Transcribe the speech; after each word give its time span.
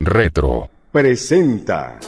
Retro 0.00 0.68
presenta 0.92 1.98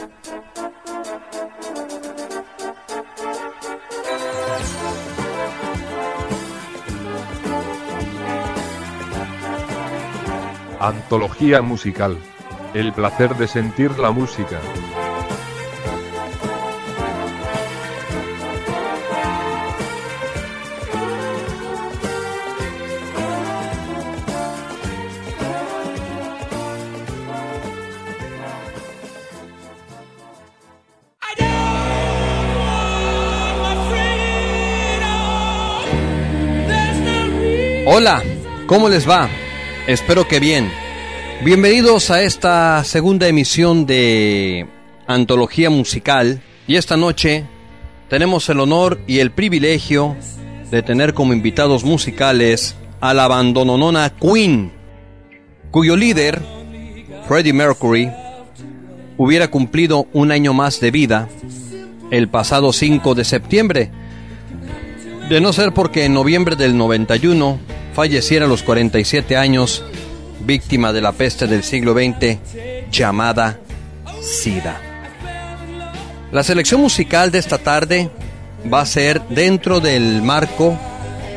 Antología 10.79 11.61
musical. 11.61 12.17
El 12.73 12.93
placer 12.93 13.35
de 13.35 13.47
sentir 13.47 13.97
la 13.97 14.11
música. 14.11 14.59
¿Cómo 38.67 38.89
les 38.89 39.09
va? 39.09 39.29
Espero 39.87 40.27
que 40.27 40.41
bien. 40.41 40.69
Bienvenidos 41.43 42.11
a 42.11 42.21
esta 42.21 42.83
segunda 42.83 43.27
emisión 43.27 43.85
de 43.85 44.67
Antología 45.07 45.69
Musical 45.69 46.41
y 46.67 46.75
esta 46.75 46.97
noche 46.97 47.45
tenemos 48.09 48.49
el 48.49 48.59
honor 48.59 48.99
y 49.07 49.19
el 49.19 49.31
privilegio 49.31 50.17
de 50.69 50.83
tener 50.83 51.13
como 51.13 51.31
invitados 51.31 51.85
musicales 51.85 52.75
a 52.99 53.13
la 53.13 53.23
abandononona 53.23 54.11
Queen, 54.19 54.73
cuyo 55.71 55.95
líder, 55.95 56.41
Freddie 57.25 57.53
Mercury, 57.53 58.11
hubiera 59.15 59.47
cumplido 59.47 60.07
un 60.11 60.31
año 60.31 60.53
más 60.53 60.81
de 60.81 60.91
vida 60.91 61.29
el 62.11 62.27
pasado 62.27 62.73
5 62.73 63.15
de 63.15 63.23
septiembre, 63.23 63.91
de 65.29 65.39
no 65.39 65.53
ser 65.53 65.73
porque 65.73 66.03
en 66.03 66.13
noviembre 66.13 66.57
del 66.57 66.77
91 66.77 67.76
falleciera 67.97 68.45
a 68.45 68.47
los 68.47 68.61
47 68.61 69.35
años, 69.37 69.83
víctima 70.41 70.93
de 70.93 71.01
la 71.01 71.13
peste 71.13 71.47
del 71.47 71.63
siglo 71.63 71.95
XX 71.95 72.37
llamada 72.91 73.59
SIDA. 74.21 74.79
La 76.31 76.43
selección 76.43 76.79
musical 76.79 77.31
de 77.31 77.39
esta 77.39 77.57
tarde 77.57 78.11
va 78.71 78.81
a 78.81 78.85
ser 78.85 79.19
dentro 79.29 79.79
del 79.79 80.21
marco 80.21 80.77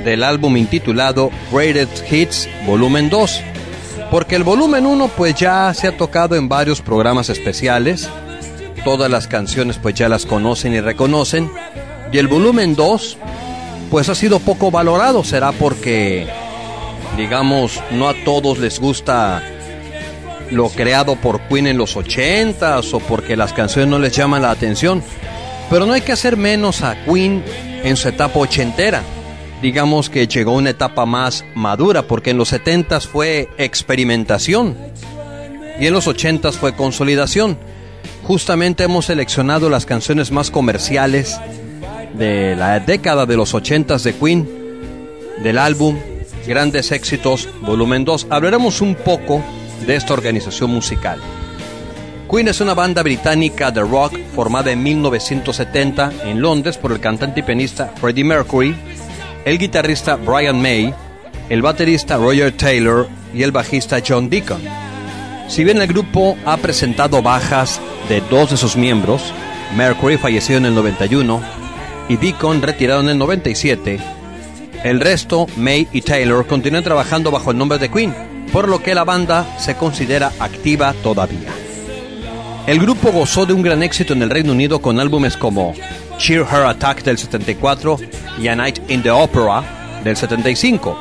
del 0.04 0.22
álbum 0.22 0.58
intitulado 0.58 1.30
Greatest 1.50 2.12
Hits 2.12 2.46
Volumen 2.66 3.08
2, 3.08 3.40
porque 4.10 4.36
el 4.36 4.44
volumen 4.44 4.84
1 4.84 5.08
pues 5.16 5.36
ya 5.36 5.72
se 5.72 5.88
ha 5.88 5.96
tocado 5.96 6.36
en 6.36 6.50
varios 6.50 6.82
programas 6.82 7.30
especiales, 7.30 8.10
todas 8.84 9.10
las 9.10 9.26
canciones 9.28 9.78
pues 9.78 9.94
ya 9.94 10.10
las 10.10 10.26
conocen 10.26 10.74
y 10.74 10.80
reconocen, 10.82 11.50
y 12.12 12.18
el 12.18 12.28
volumen 12.28 12.76
2 12.76 13.16
pues 13.90 14.10
ha 14.10 14.14
sido 14.14 14.40
poco 14.40 14.70
valorado, 14.70 15.24
será 15.24 15.52
porque 15.52 16.28
digamos, 17.16 17.80
no 17.92 18.08
a 18.08 18.14
todos 18.24 18.58
les 18.58 18.78
gusta 18.80 19.42
lo 20.50 20.68
creado 20.68 21.16
por 21.16 21.40
Queen 21.42 21.66
en 21.66 21.78
los 21.78 21.96
80s 21.96 22.92
o 22.92 23.00
porque 23.00 23.36
las 23.36 23.52
canciones 23.52 23.88
no 23.88 23.98
les 23.98 24.14
llaman 24.14 24.42
la 24.42 24.50
atención. 24.50 25.02
Pero 25.68 25.86
no 25.86 25.92
hay 25.92 26.00
que 26.00 26.12
hacer 26.12 26.36
menos 26.36 26.82
a 26.82 26.96
Queen 27.04 27.44
en 27.84 27.96
su 27.96 28.08
etapa 28.08 28.38
ochentera. 28.38 29.02
Digamos 29.62 30.10
que 30.10 30.26
llegó 30.26 30.52
una 30.52 30.70
etapa 30.70 31.06
más 31.06 31.44
madura 31.54 32.02
porque 32.02 32.30
en 32.30 32.38
los 32.38 32.52
70s 32.52 33.06
fue 33.06 33.48
experimentación 33.58 34.76
y 35.78 35.86
en 35.86 35.92
los 35.92 36.08
80s 36.08 36.52
fue 36.52 36.74
consolidación. 36.74 37.58
Justamente 38.24 38.84
hemos 38.84 39.06
seleccionado 39.06 39.68
las 39.70 39.86
canciones 39.86 40.30
más 40.30 40.50
comerciales 40.50 41.38
de 42.14 42.56
la 42.56 42.80
década 42.80 43.26
de 43.26 43.36
los 43.36 43.54
80s 43.54 44.02
de 44.02 44.14
Queen, 44.14 44.48
del 45.42 45.58
álbum 45.58 45.96
Grandes 46.50 46.90
Éxitos, 46.90 47.48
volumen 47.60 48.04
2, 48.04 48.26
hablaremos 48.28 48.80
un 48.80 48.96
poco 48.96 49.40
de 49.86 49.94
esta 49.94 50.14
organización 50.14 50.72
musical. 50.72 51.20
Queen 52.28 52.48
es 52.48 52.60
una 52.60 52.74
banda 52.74 53.04
británica 53.04 53.70
de 53.70 53.82
rock 53.82 54.18
formada 54.34 54.72
en 54.72 54.82
1970 54.82 56.10
en 56.24 56.42
Londres 56.42 56.76
por 56.76 56.90
el 56.90 56.98
cantante 56.98 57.38
y 57.38 57.42
pianista 57.44 57.92
Freddie 58.00 58.24
Mercury, 58.24 58.74
el 59.44 59.58
guitarrista 59.58 60.16
Brian 60.16 60.60
May, 60.60 60.92
el 61.48 61.62
baterista 61.62 62.16
Roger 62.16 62.50
Taylor 62.56 63.08
y 63.32 63.44
el 63.44 63.52
bajista 63.52 64.02
John 64.04 64.28
Deacon. 64.28 64.60
Si 65.46 65.62
bien 65.62 65.80
el 65.80 65.86
grupo 65.86 66.36
ha 66.44 66.56
presentado 66.56 67.22
bajas 67.22 67.80
de 68.08 68.22
dos 68.22 68.50
de 68.50 68.56
sus 68.56 68.74
miembros, 68.76 69.22
Mercury 69.76 70.16
falleció 70.16 70.56
en 70.56 70.66
el 70.66 70.74
91 70.74 71.42
y 72.08 72.16
Deacon 72.16 72.60
retirado 72.60 73.02
en 73.02 73.10
el 73.10 73.18
97, 73.18 74.00
el 74.84 75.00
resto, 75.00 75.46
May 75.56 75.88
y 75.92 76.00
Taylor, 76.00 76.46
continúan 76.46 76.84
trabajando 76.84 77.30
bajo 77.30 77.50
el 77.50 77.58
nombre 77.58 77.78
de 77.78 77.90
Queen, 77.90 78.14
por 78.52 78.68
lo 78.68 78.82
que 78.82 78.94
la 78.94 79.04
banda 79.04 79.58
se 79.58 79.76
considera 79.76 80.32
activa 80.38 80.94
todavía. 81.02 81.50
El 82.66 82.78
grupo 82.78 83.10
gozó 83.10 83.46
de 83.46 83.52
un 83.52 83.62
gran 83.62 83.82
éxito 83.82 84.12
en 84.12 84.22
el 84.22 84.30
Reino 84.30 84.52
Unido 84.52 84.80
con 84.80 85.00
álbumes 85.00 85.36
como 85.36 85.74
Cheer 86.18 86.42
Her 86.42 86.66
Attack 86.66 87.02
del 87.02 87.18
74 87.18 87.98
y 88.40 88.48
A 88.48 88.56
Night 88.56 88.78
in 88.88 89.02
the 89.02 89.10
Opera 89.10 90.00
del 90.04 90.16
75. 90.16 90.96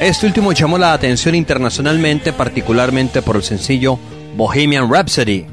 Este 0.00 0.26
último 0.26 0.52
llamó 0.52 0.78
la 0.78 0.92
atención 0.92 1.34
internacionalmente, 1.34 2.32
particularmente 2.32 3.22
por 3.22 3.36
el 3.36 3.42
sencillo 3.42 3.98
Bohemian 4.36 4.90
Rhapsody, 4.90 5.46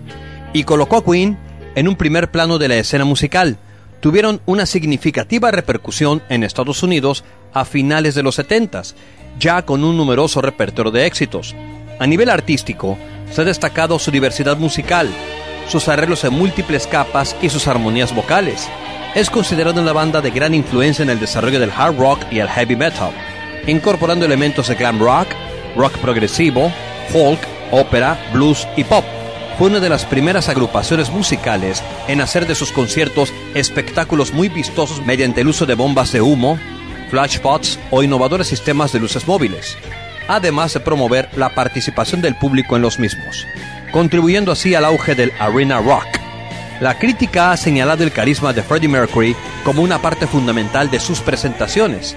y 0.54 0.64
colocó 0.64 0.98
a 0.98 1.04
Queen 1.04 1.38
en 1.76 1.88
un 1.88 1.96
primer 1.96 2.32
plano 2.32 2.58
de 2.58 2.70
la 2.70 2.78
escena 2.78 3.06
musical. 3.06 3.58
Tuvieron 4.00 4.42
una 4.46 4.66
significativa 4.66 5.52
repercusión 5.52 6.22
en 6.30 6.44
Estados 6.44 6.84
Unidos 6.84 7.24
a 7.54 7.66
finales 7.66 8.16
de 8.16 8.24
los 8.24 8.36
70, 8.36 8.84
ya 9.40 9.64
con 9.64 9.84
un 9.84 9.98
numeroso 9.98 10.42
repertorio 10.42 10.92
de 10.92 11.06
éxitos. 11.06 11.56
A 12.00 12.06
nivel 12.06 12.30
artístico, 12.30 12.98
se 13.32 13.42
ha 13.42 13.46
destacado 13.46 13.98
su 14.00 14.12
diversidad 14.12 14.58
musical, 14.58 15.10
sus 15.68 15.88
arreglos 15.88 16.24
en 16.24 16.34
múltiples 16.34 16.88
capas 16.88 17.36
y 17.42 17.50
sus 17.50 17.68
armonías 17.68 18.16
vocales. 18.16 18.70
Es 19.16 19.30
considerado 19.30 19.82
una 19.82 19.94
banda 19.94 20.22
de 20.22 20.32
gran 20.32 20.54
influencia 20.54 21.04
en 21.04 21.10
el 21.10 21.20
desarrollo 21.20 21.60
del 21.60 21.72
hard 21.76 21.98
rock 21.98 22.20
y 22.32 22.40
el 22.40 22.48
heavy 22.50 22.76
metal, 22.76 23.12
incorporando 23.66 24.26
elementos 24.26 24.68
de 24.68 24.76
glam 24.76 25.00
rock, 25.00 25.28
rock 25.76 25.98
progresivo, 25.98 26.72
folk, 27.10 27.40
ópera, 27.72 28.18
blues 28.32 28.68
y 28.76 28.84
pop. 28.84 29.04
Fue 29.58 29.70
una 29.70 29.80
de 29.80 29.90
las 29.90 30.06
primeras 30.06 30.50
agrupaciones 30.50 31.10
musicales 31.10 31.82
en 32.08 32.22
hacer 32.22 32.46
de 32.46 32.54
sus 32.54 32.72
conciertos 32.72 33.34
espectáculos 33.56 34.32
muy 34.32 34.50
vistosos 34.50 35.04
mediante 35.04 35.42
el 35.42 35.48
uso 35.48 35.66
de 35.66 35.74
bombas 35.74 36.12
de 36.12 36.22
humo, 36.22 36.60
flashpots 37.10 37.80
o 37.90 38.04
innovadores 38.04 38.46
sistemas 38.46 38.92
de 38.92 39.00
luces 39.00 39.28
móviles, 39.28 39.76
además 40.28 40.76
de 40.76 40.80
promover 40.80 41.28
la 41.36 41.56
participación 41.56 42.22
del 42.22 42.36
público 42.36 42.76
en 42.76 42.84
los 42.84 43.00
mismos, 43.00 43.48
contribuyendo 43.92 44.52
así 44.52 44.76
al 44.76 44.86
auge 44.86 45.16
del 45.16 45.32
arena 45.40 45.80
rock. 45.80 46.06
La 46.80 47.00
crítica 47.00 47.52
ha 47.52 47.58
señalado 47.58 48.04
el 48.04 48.12
carisma 48.12 48.54
de 48.54 48.62
Freddie 48.62 48.90
Mercury 48.90 49.36
como 49.64 49.82
una 49.82 50.00
parte 50.00 50.28
fundamental 50.28 50.92
de 50.92 51.00
sus 51.00 51.22
presentaciones. 51.22 52.16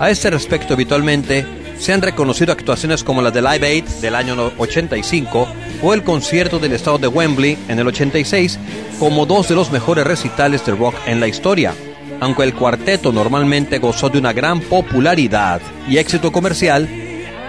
A 0.00 0.10
este 0.10 0.28
respecto, 0.28 0.74
habitualmente 0.74 1.46
se 1.80 1.92
han 1.92 2.02
reconocido 2.02 2.52
actuaciones 2.52 3.02
como 3.02 3.22
la 3.22 3.32
de 3.32 3.42
Live 3.42 3.66
Aid 3.66 3.84
del 4.00 4.14
año 4.14 4.52
85 4.58 5.48
o 5.82 5.94
el 5.94 6.04
concierto 6.04 6.58
del 6.58 6.72
estado 6.72 6.98
de 6.98 7.08
Wembley 7.08 7.58
en 7.68 7.78
el 7.78 7.88
86 7.88 8.58
como 8.98 9.26
dos 9.26 9.48
de 9.48 9.56
los 9.56 9.72
mejores 9.72 10.06
recitales 10.06 10.64
de 10.64 10.72
rock 10.72 10.94
en 11.06 11.18
la 11.18 11.26
historia 11.26 11.74
aunque 12.20 12.42
el 12.42 12.54
cuarteto 12.54 13.12
normalmente 13.12 13.78
gozó 13.78 14.08
de 14.10 14.18
una 14.18 14.32
gran 14.32 14.60
popularidad 14.60 15.60
y 15.88 15.96
éxito 15.96 16.30
comercial, 16.30 16.86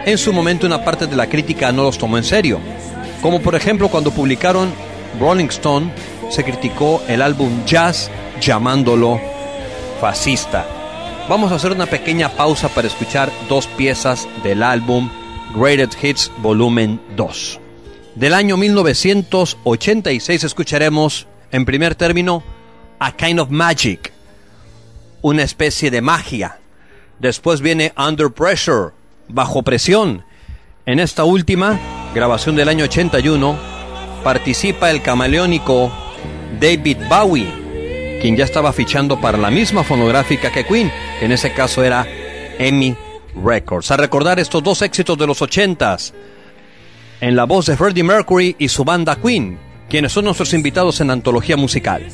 en 0.05 0.17
su 0.17 0.33
momento 0.33 0.65
una 0.65 0.83
parte 0.83 1.07
de 1.07 1.15
la 1.15 1.27
crítica 1.27 1.71
no 1.71 1.83
los 1.83 1.97
tomó 1.97 2.17
en 2.17 2.23
serio. 2.23 2.59
Como 3.21 3.41
por 3.41 3.53
ejemplo 3.53 3.89
cuando 3.89 4.11
publicaron 4.11 4.71
Rolling 5.19 5.49
Stone, 5.49 5.91
se 6.29 6.43
criticó 6.43 7.03
el 7.07 7.21
álbum 7.21 7.65
Jazz 7.65 8.09
llamándolo 8.39 9.19
fascista. 9.99 10.80
Vamos 11.31 11.53
a 11.53 11.55
hacer 11.55 11.71
una 11.71 11.85
pequeña 11.85 12.27
pausa 12.27 12.67
para 12.67 12.89
escuchar 12.89 13.31
dos 13.47 13.65
piezas 13.65 14.27
del 14.43 14.61
álbum 14.61 15.09
Greatest 15.55 16.03
Hits 16.03 16.29
Volumen 16.39 16.99
2. 17.15 17.59
del 18.15 18.33
año 18.33 18.57
1986 18.57 20.43
escucharemos 20.43 21.27
en 21.53 21.63
primer 21.63 21.95
término 21.95 22.43
A 22.99 23.15
Kind 23.15 23.39
of 23.39 23.49
Magic, 23.49 24.11
una 25.21 25.43
especie 25.43 25.89
de 25.89 26.01
magia. 26.01 26.59
Después 27.19 27.61
viene 27.61 27.93
Under 27.95 28.29
Pressure, 28.29 28.89
bajo 29.29 29.63
presión. 29.63 30.25
En 30.85 30.99
esta 30.99 31.23
última, 31.23 31.79
grabación 32.13 32.57
del 32.57 32.67
año 32.67 32.83
81, 32.83 33.55
participa 34.21 34.91
el 34.91 35.01
camaleónico 35.01 35.93
David 36.59 36.97
Bowie, 37.07 37.60
quien 38.21 38.37
ya 38.37 38.45
estaba 38.45 38.71
fichando 38.71 39.19
para 39.19 39.37
la 39.37 39.49
misma 39.49 39.83
fonográfica 39.83 40.51
que 40.51 40.63
Queen, 40.63 40.91
que 41.19 41.25
en 41.25 41.31
ese 41.31 41.51
caso 41.53 41.83
era 41.83 42.05
Emmy 42.59 42.95
Records. 43.43 43.89
A 43.89 43.97
recordar 43.97 44.39
estos 44.39 44.61
dos 44.63 44.81
éxitos 44.83 45.17
de 45.17 45.25
los 45.25 45.41
ochentas, 45.41 46.13
en 47.19 47.35
la 47.35 47.45
voz 47.45 47.65
de 47.65 47.75
Freddie 47.75 48.03
Mercury 48.03 48.55
y 48.59 48.69
su 48.69 48.83
banda 48.83 49.15
Queen, 49.15 49.57
quienes 49.89 50.11
son 50.11 50.25
nuestros 50.25 50.53
invitados 50.53 51.01
en 51.01 51.09
Antología 51.09 51.57
Musical. 51.57 52.07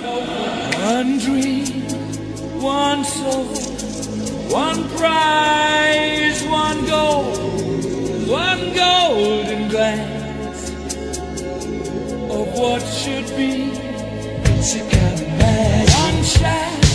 One 0.00 1.18
dream, 1.18 1.82
one 2.60 3.04
soul, 3.04 3.46
one 4.48 4.88
prize, 4.96 6.42
one 6.44 6.86
goal, 6.86 7.24
one 8.26 8.74
golden 8.74 9.68
glance 9.68 10.70
of 12.30 12.58
what 12.58 12.82
should 12.82 13.26
be. 13.36 13.72
A 14.60 14.90
kind 14.90 15.20
of. 15.20 15.28
One. 16.42 16.87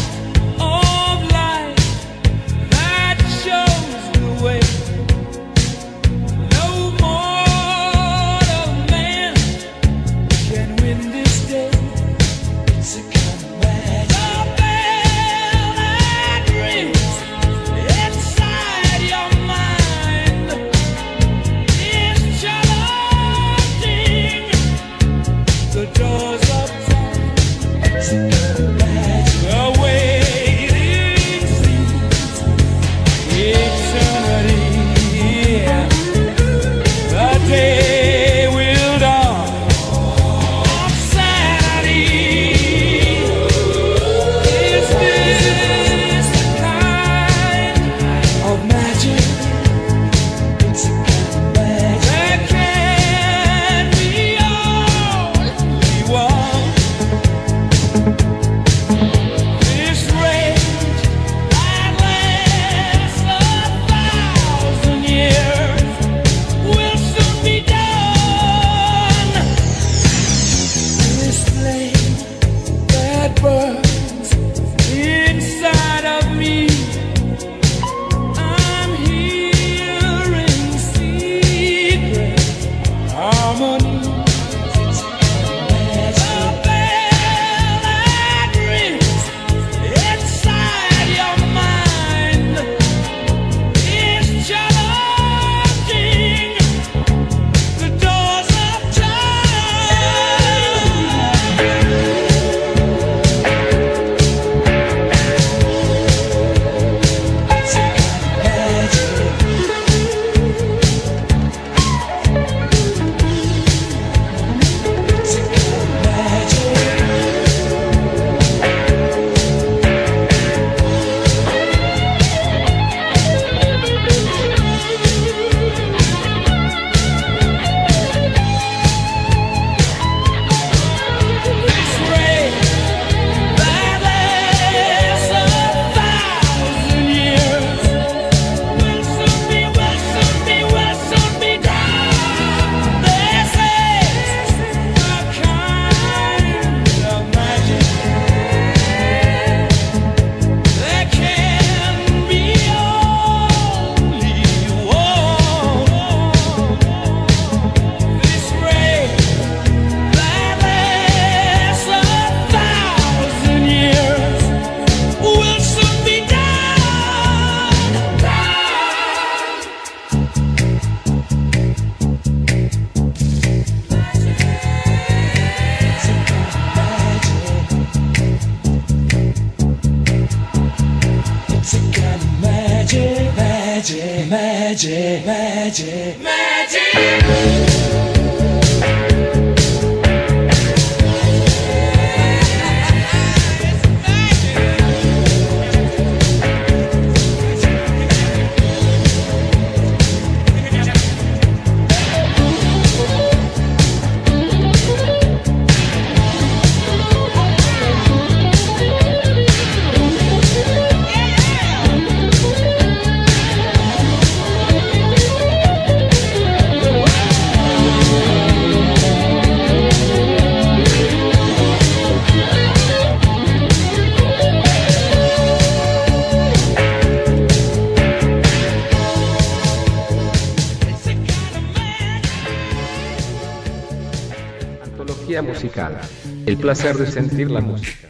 Musical. 235.42 235.98
El 236.46 236.58
placer 236.58 236.96
de 236.96 237.10
sentir 237.10 237.50
la 237.50 237.62
música. 237.62 238.10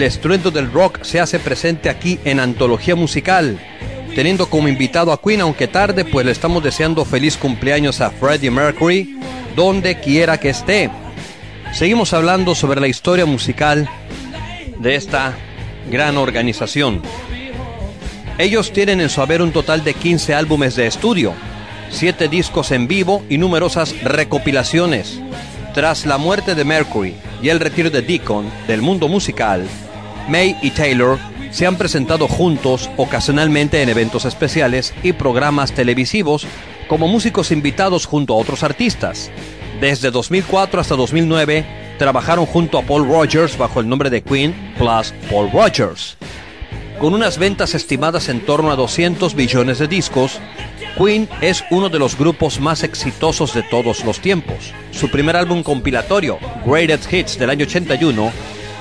El 0.00 0.06
estruendo 0.06 0.50
del 0.50 0.72
rock 0.72 1.02
se 1.02 1.20
hace 1.20 1.38
presente 1.38 1.90
aquí 1.90 2.18
en 2.24 2.40
Antología 2.40 2.96
Musical, 2.96 3.58
teniendo 4.14 4.48
como 4.48 4.66
invitado 4.66 5.12
a 5.12 5.20
Queen, 5.20 5.42
aunque 5.42 5.68
tarde, 5.68 6.06
pues 6.06 6.24
le 6.24 6.32
estamos 6.32 6.64
deseando 6.64 7.04
feliz 7.04 7.36
cumpleaños 7.36 8.00
a 8.00 8.08
Freddie 8.10 8.50
Mercury, 8.50 9.18
donde 9.54 10.00
quiera 10.00 10.40
que 10.40 10.48
esté. 10.48 10.88
Seguimos 11.74 12.14
hablando 12.14 12.54
sobre 12.54 12.80
la 12.80 12.88
historia 12.88 13.26
musical 13.26 13.90
de 14.78 14.94
esta 14.94 15.34
gran 15.90 16.16
organización. 16.16 17.02
Ellos 18.38 18.72
tienen 18.72 19.02
en 19.02 19.10
su 19.10 19.20
haber 19.20 19.42
un 19.42 19.52
total 19.52 19.84
de 19.84 19.92
15 19.92 20.32
álbumes 20.34 20.76
de 20.76 20.86
estudio, 20.86 21.34
7 21.90 22.28
discos 22.28 22.70
en 22.70 22.88
vivo 22.88 23.22
y 23.28 23.36
numerosas 23.36 23.94
recopilaciones. 24.02 25.20
Tras 25.74 26.06
la 26.06 26.16
muerte 26.16 26.54
de 26.54 26.64
Mercury 26.64 27.16
y 27.42 27.50
el 27.50 27.60
retiro 27.60 27.90
de 27.90 28.00
Deacon 28.00 28.50
del 28.66 28.80
mundo 28.80 29.06
musical, 29.08 29.68
May 30.28 30.56
y 30.62 30.70
Taylor 30.70 31.18
se 31.50 31.66
han 31.66 31.76
presentado 31.76 32.28
juntos 32.28 32.90
ocasionalmente 32.96 33.82
en 33.82 33.88
eventos 33.88 34.24
especiales 34.24 34.94
y 35.02 35.12
programas 35.12 35.72
televisivos 35.72 36.46
como 36.88 37.08
músicos 37.08 37.50
invitados 37.50 38.06
junto 38.06 38.34
a 38.34 38.36
otros 38.36 38.62
artistas. 38.62 39.30
Desde 39.80 40.10
2004 40.10 40.80
hasta 40.80 40.96
2009 40.96 41.64
trabajaron 41.98 42.46
junto 42.46 42.78
a 42.78 42.82
Paul 42.82 43.06
Rogers 43.06 43.56
bajo 43.56 43.80
el 43.80 43.88
nombre 43.88 44.10
de 44.10 44.22
Queen 44.22 44.54
plus 44.78 45.12
Paul 45.30 45.50
Rogers. 45.52 46.16
Con 46.98 47.14
unas 47.14 47.38
ventas 47.38 47.74
estimadas 47.74 48.28
en 48.28 48.40
torno 48.40 48.70
a 48.70 48.76
200 48.76 49.34
billones 49.34 49.78
de 49.78 49.88
discos, 49.88 50.38
Queen 50.98 51.28
es 51.40 51.64
uno 51.70 51.88
de 51.88 51.98
los 51.98 52.18
grupos 52.18 52.60
más 52.60 52.82
exitosos 52.82 53.54
de 53.54 53.62
todos 53.62 54.04
los 54.04 54.20
tiempos. 54.20 54.74
Su 54.90 55.08
primer 55.10 55.36
álbum 55.36 55.62
compilatorio, 55.62 56.38
Greatest 56.66 57.10
Hits 57.12 57.38
del 57.38 57.50
año 57.50 57.64
81, 57.64 58.32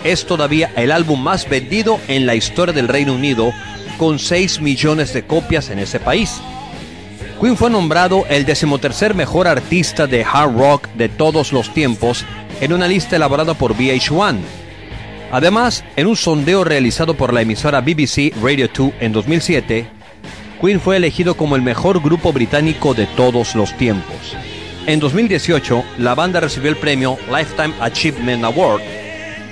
es 0.03 0.25
todavía 0.25 0.71
el 0.75 0.91
álbum 0.91 1.21
más 1.21 1.47
vendido 1.47 1.99
en 2.07 2.25
la 2.25 2.35
historia 2.35 2.73
del 2.73 2.87
Reino 2.87 3.13
Unido, 3.13 3.53
con 3.97 4.19
6 4.19 4.61
millones 4.61 5.13
de 5.13 5.23
copias 5.23 5.69
en 5.69 5.79
ese 5.79 5.99
país. 5.99 6.39
Queen 7.39 7.55
fue 7.55 7.69
nombrado 7.69 8.25
el 8.29 8.45
decimotercer 8.45 9.15
mejor 9.15 9.47
artista 9.47 10.07
de 10.07 10.23
hard 10.23 10.57
rock 10.57 10.87
de 10.95 11.07
todos 11.07 11.53
los 11.53 11.73
tiempos 11.73 12.25
en 12.59 12.73
una 12.73 12.87
lista 12.87 13.15
elaborada 13.15 13.53
por 13.53 13.75
VH1. 13.75 14.39
Además, 15.31 15.83
en 15.95 16.07
un 16.07 16.15
sondeo 16.15 16.63
realizado 16.63 17.13
por 17.13 17.33
la 17.33 17.41
emisora 17.41 17.81
BBC 17.81 18.33
Radio 18.41 18.67
2 18.75 18.91
en 18.99 19.11
2007, 19.13 19.87
Queen 20.59 20.81
fue 20.81 20.97
elegido 20.97 21.37
como 21.37 21.55
el 21.55 21.61
mejor 21.61 22.01
grupo 22.01 22.33
británico 22.33 22.93
de 22.93 23.05
todos 23.05 23.55
los 23.55 23.73
tiempos. 23.77 24.35
En 24.85 24.99
2018, 24.99 25.83
la 25.99 26.15
banda 26.15 26.39
recibió 26.39 26.69
el 26.69 26.77
premio 26.77 27.17
Lifetime 27.29 27.73
Achievement 27.79 28.43
Award, 28.43 28.81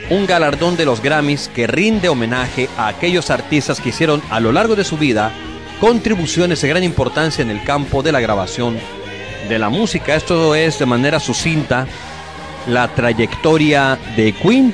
un 0.09 0.25
galardón 0.25 0.77
de 0.77 0.85
los 0.85 1.01
Grammys 1.01 1.49
que 1.53 1.67
rinde 1.67 2.09
homenaje 2.09 2.69
a 2.77 2.87
aquellos 2.87 3.29
artistas 3.29 3.81
que 3.81 3.89
hicieron 3.89 4.21
a 4.29 4.39
lo 4.39 4.51
largo 4.51 4.75
de 4.75 4.83
su 4.83 4.97
vida 4.97 5.31
contribuciones 5.79 6.61
de 6.61 6.67
gran 6.67 6.83
importancia 6.83 7.41
en 7.41 7.51
el 7.51 7.63
campo 7.63 8.01
de 8.01 8.11
la 8.11 8.19
grabación 8.19 8.77
de 9.47 9.59
la 9.59 9.69
música. 9.69 10.15
Esto 10.15 10.55
es 10.55 10.79
de 10.79 10.85
manera 10.85 11.19
sucinta 11.19 11.87
la 12.67 12.87
trayectoria 12.89 13.97
de 14.15 14.33
Queen, 14.33 14.73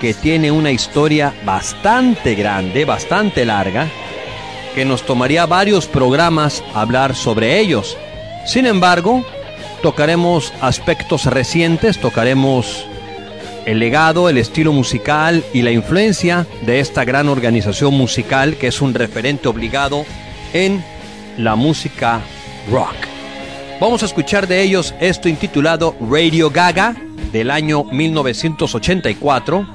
que 0.00 0.12
tiene 0.14 0.50
una 0.50 0.70
historia 0.70 1.32
bastante 1.44 2.34
grande, 2.34 2.84
bastante 2.84 3.44
larga, 3.44 3.86
que 4.74 4.84
nos 4.84 5.04
tomaría 5.04 5.46
varios 5.46 5.86
programas 5.86 6.62
hablar 6.74 7.14
sobre 7.14 7.60
ellos. 7.60 7.96
Sin 8.46 8.66
embargo, 8.66 9.24
tocaremos 9.82 10.52
aspectos 10.60 11.26
recientes, 11.26 11.98
tocaremos 11.98 12.86
el 13.66 13.78
legado, 13.78 14.28
el 14.28 14.38
estilo 14.38 14.72
musical 14.72 15.44
y 15.52 15.62
la 15.62 15.70
influencia 15.70 16.46
de 16.66 16.80
esta 16.80 17.04
gran 17.04 17.28
organización 17.28 17.94
musical 17.94 18.56
que 18.56 18.68
es 18.68 18.80
un 18.80 18.94
referente 18.94 19.48
obligado 19.48 20.04
en 20.52 20.84
la 21.38 21.56
música 21.56 22.20
rock. 22.70 22.94
Vamos 23.80 24.02
a 24.02 24.06
escuchar 24.06 24.46
de 24.46 24.62
ellos 24.62 24.94
esto 25.00 25.28
intitulado 25.28 25.96
Radio 26.00 26.50
Gaga 26.50 26.94
del 27.32 27.50
año 27.50 27.84
1984 27.84 29.66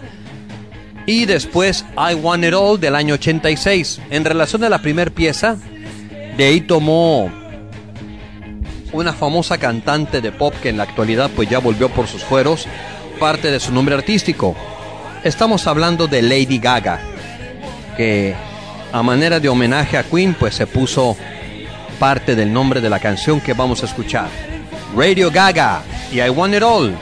y 1.05 1.25
después 1.25 1.85
I 1.97 2.13
Want 2.13 2.45
It 2.45 2.53
All 2.53 2.79
del 2.79 2.95
año 2.95 3.15
86. 3.15 4.01
En 4.09 4.23
relación 4.23 4.63
a 4.63 4.69
la 4.69 4.79
primera 4.79 5.11
pieza, 5.11 5.57
de 6.37 6.45
ahí 6.45 6.61
tomó 6.61 7.31
una 8.91 9.13
famosa 9.13 9.57
cantante 9.57 10.21
de 10.21 10.31
pop 10.31 10.53
que 10.61 10.69
en 10.69 10.77
la 10.77 10.83
actualidad 10.83 11.29
pues 11.35 11.49
ya 11.49 11.59
volvió 11.59 11.89
por 11.89 12.07
sus 12.07 12.23
fueros, 12.23 12.67
parte 13.19 13.51
de 13.51 13.59
su 13.59 13.73
nombre 13.73 13.95
artístico. 13.95 14.55
Estamos 15.23 15.67
hablando 15.67 16.07
de 16.07 16.21
Lady 16.21 16.57
Gaga, 16.57 17.01
que 17.97 18.33
a 18.93 19.03
manera 19.03 19.39
de 19.39 19.49
homenaje 19.49 19.97
a 19.97 20.03
Queen 20.03 20.33
pues 20.33 20.55
se 20.55 20.65
puso 20.65 21.17
parte 21.99 22.35
del 22.35 22.51
nombre 22.51 22.79
de 22.79 22.89
la 22.89 22.99
canción 22.99 23.41
que 23.41 23.53
vamos 23.53 23.83
a 23.83 23.87
escuchar. 23.87 24.29
Radio 24.95 25.29
Gaga 25.29 25.83
y 26.11 26.21
I 26.21 26.29
Want 26.29 26.55
It 26.55 26.63
All, 26.63 26.95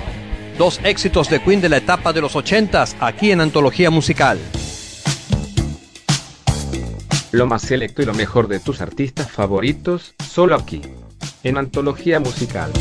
dos 0.57 0.79
éxitos 0.83 1.29
de 1.29 1.39
Queen 1.39 1.61
de 1.61 1.69
la 1.69 1.77
etapa 1.77 2.11
de 2.11 2.21
los 2.21 2.35
80s 2.35 2.95
aquí 2.99 3.31
en 3.31 3.41
Antología 3.41 3.91
Musical. 3.91 4.39
Lo 7.31 7.45
más 7.45 7.61
selecto 7.61 8.01
y 8.01 8.05
lo 8.05 8.15
mejor 8.15 8.47
de 8.47 8.59
tus 8.59 8.81
artistas 8.81 9.29
favoritos, 9.31 10.15
solo 10.27 10.55
aquí, 10.55 10.81
en 11.43 11.57
Antología 11.57 12.19
Musical. 12.19 12.71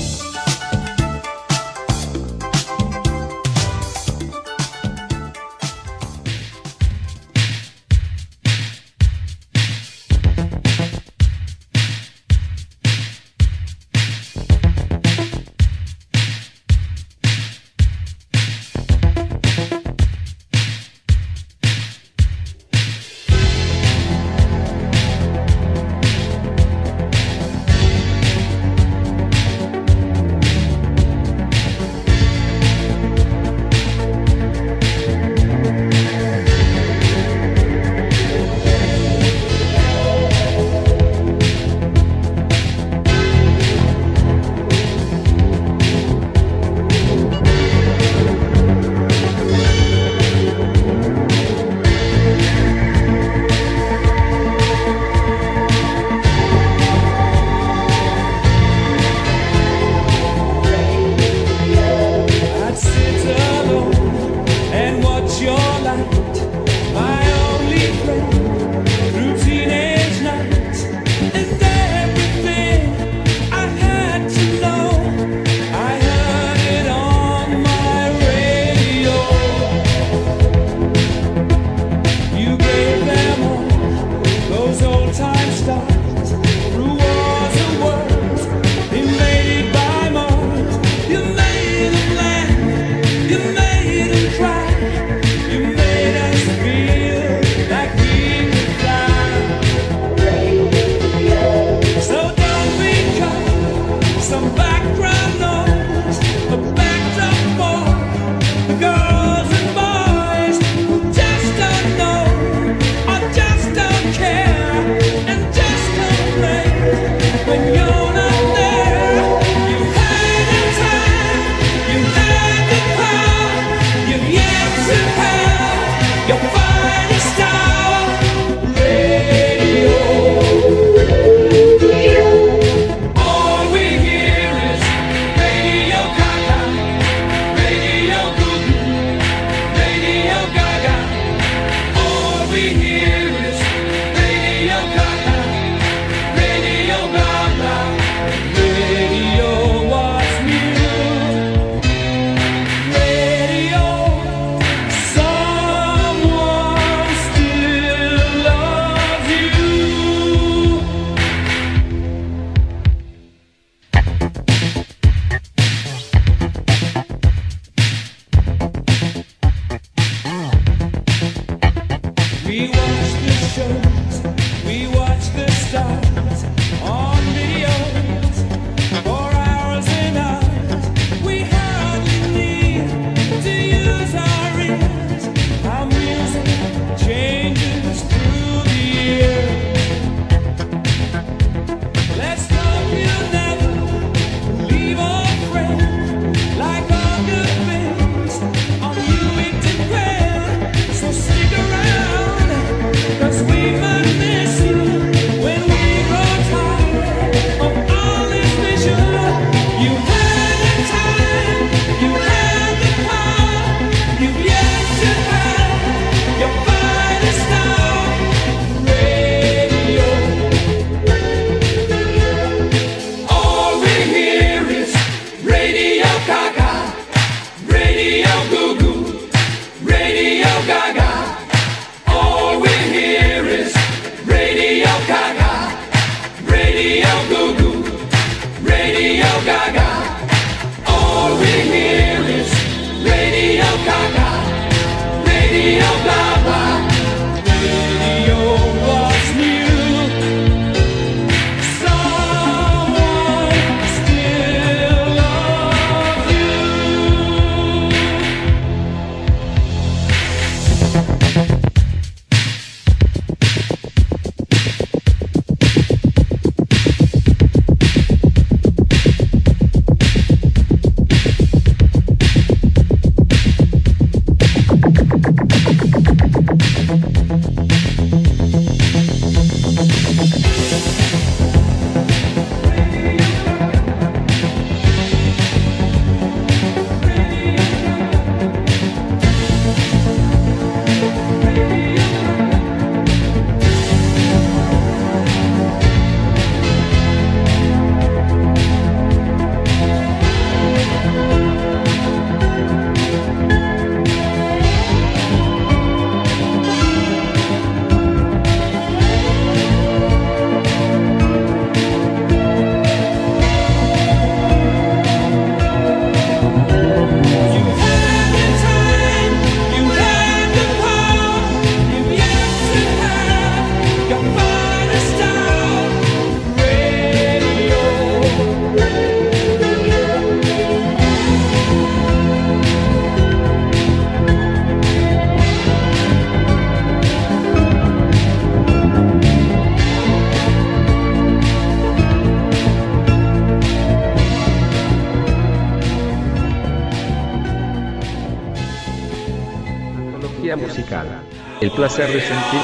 Placer 351.77 352.11
de 352.11 352.21
sentir 352.21 352.63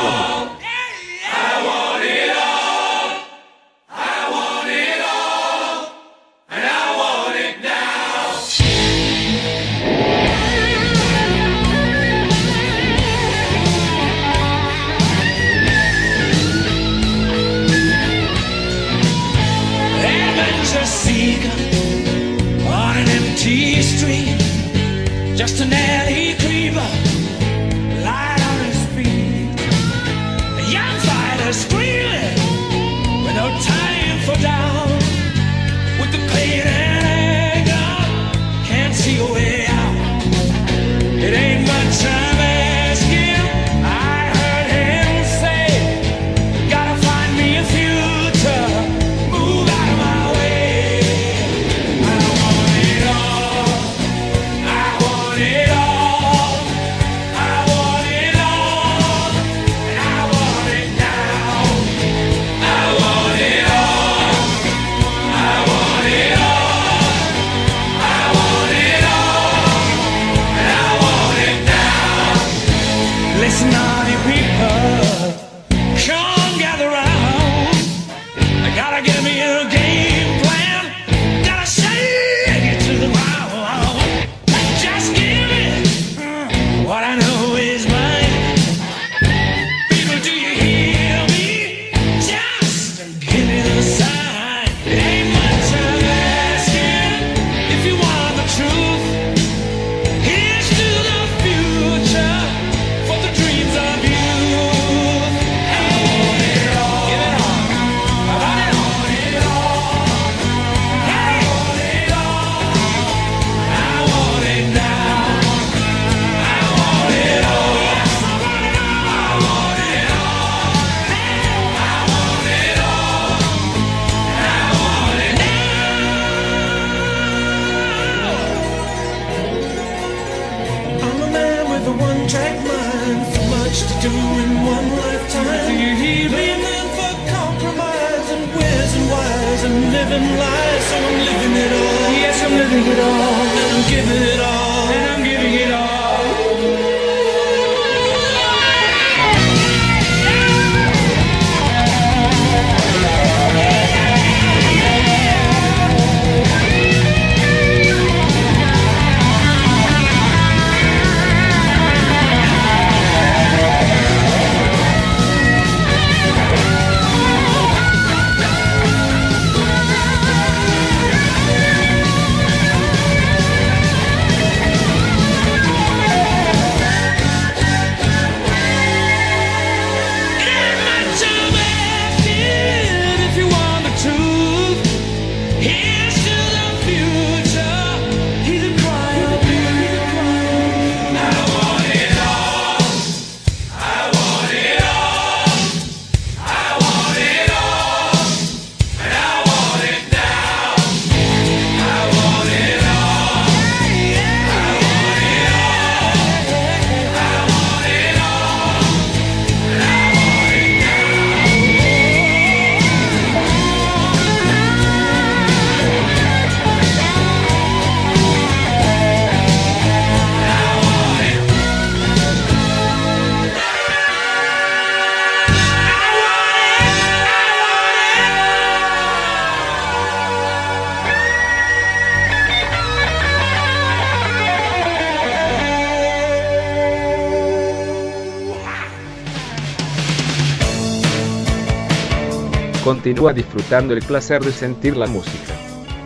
Continúa 242.85 243.33
disfrutando 243.33 243.95
el 243.95 244.03
placer 244.03 244.43
de 244.43 244.53
sentir 244.53 244.97
la 244.97 245.07
música. 245.07 245.55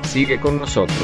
Sigue 0.07 0.39
con 0.39 0.59
nosotros. 0.59 0.99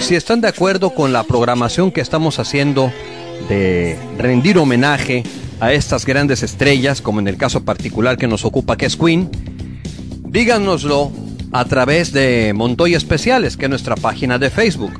Si 0.00 0.16
están 0.16 0.40
de 0.40 0.48
acuerdo 0.48 0.90
con 0.94 1.12
la 1.12 1.22
programación 1.24 1.92
que 1.92 2.00
estamos 2.00 2.38
haciendo 2.38 2.90
de 3.50 3.98
rendir 4.16 4.56
homenaje 4.56 5.22
a 5.60 5.74
estas 5.74 6.06
grandes 6.06 6.42
estrellas, 6.42 7.02
como 7.02 7.20
en 7.20 7.28
el 7.28 7.36
caso 7.36 7.62
particular 7.62 8.16
que 8.16 8.26
nos 8.26 8.46
ocupa 8.46 8.76
que 8.78 8.86
es 8.86 8.96
Queen, 8.96 9.30
díganoslo 10.24 11.12
a 11.52 11.66
través 11.66 12.12
de 12.12 12.52
Montoya 12.54 12.96
Especiales, 12.96 13.58
que 13.58 13.66
es 13.66 13.70
nuestra 13.70 13.96
página 13.96 14.38
de 14.38 14.48
Facebook. 14.48 14.92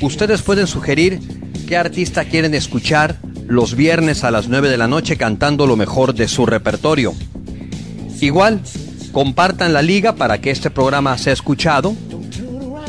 Ustedes 0.00 0.42
pueden 0.42 0.66
sugerir 0.66 1.20
qué 1.66 1.76
artista 1.76 2.24
quieren 2.24 2.54
escuchar 2.54 3.18
los 3.46 3.74
viernes 3.74 4.24
a 4.24 4.30
las 4.30 4.48
9 4.48 4.68
de 4.68 4.76
la 4.76 4.88
noche 4.88 5.16
cantando 5.16 5.66
lo 5.66 5.76
mejor 5.76 6.14
de 6.14 6.28
su 6.28 6.46
repertorio. 6.46 7.14
Igual, 8.20 8.60
compartan 9.12 9.72
la 9.72 9.82
liga 9.82 10.14
para 10.14 10.40
que 10.40 10.50
este 10.50 10.70
programa 10.70 11.18
sea 11.18 11.32
escuchado 11.32 11.94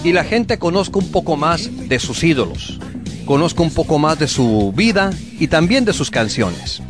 y 0.04 0.12
la 0.12 0.24
gente 0.24 0.58
conozca 0.60 1.00
un 1.00 1.12
poco 1.12 1.36
más 1.38 1.70
de 1.90 2.00
sus 2.00 2.24
ídolos, 2.24 2.80
conozca 3.26 3.64
un 3.64 3.72
poco 3.72 4.00
más 4.00 4.20
de 4.20 4.28
su 4.28 4.74
vida 4.76 5.12
y 5.40 5.48
también 5.48 5.86
de 5.86 5.94
sus 5.94 6.12
canciones. 6.12 6.82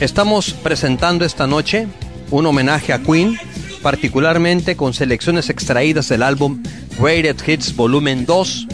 Estamos 0.00 0.52
presentando 0.52 1.24
esta 1.24 1.46
noche 1.46 1.86
un 2.30 2.46
homenaje 2.46 2.92
a 2.92 3.02
Queen, 3.02 3.38
particularmente 3.82 4.76
con 4.76 4.94
selecciones 4.94 5.50
extraídas 5.50 6.08
del 6.08 6.22
álbum 6.22 6.62
Rated 6.98 7.36
Hits 7.46 7.74
Volumen 7.74 8.24
2, 8.26 8.66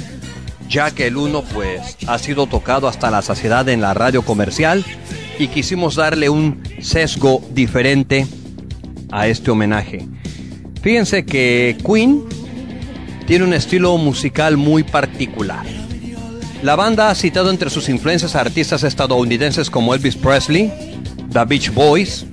ya 0.69 0.91
que 0.91 1.07
el 1.07 1.17
1 1.17 1.43
pues 1.53 1.97
ha 2.07 2.19
sido 2.19 2.47
tocado 2.47 2.89
hasta 2.89 3.11
la 3.11 3.23
saciedad 3.23 3.69
en 3.69 3.81
la 3.81 3.95
radio 3.95 4.23
comercial 4.23 4.85
y 5.39 5.49
quisimos 5.49 5.97
darle 5.97 6.29
un 6.29 6.63
sesgo 6.81 7.43
diferente 7.53 8.27
a 9.11 9.29
este 9.29 9.51
homenaje. 9.51 10.07
Fíjense 10.83 11.25
que 11.25 11.77
Queen 11.85 12.25
tiene 13.27 13.45
un 13.45 13.55
estilo 13.55 13.97
musical 13.99 14.57
muy 14.57 14.83
particular. 14.83 15.67
La 16.63 16.75
banda 16.77 17.11
ha 17.11 17.15
citado 17.15 17.51
entre 17.51 17.71
sus 17.71 17.89
influencias 17.89 18.35
a 18.35 18.41
artistas 18.41 18.83
estadounidenses 18.83 19.69
como 19.69 19.95
Elvis 19.95 20.17
Presley, 20.17 20.73
The 21.33 21.45
Beach 21.45 21.73
Boys 21.73 22.25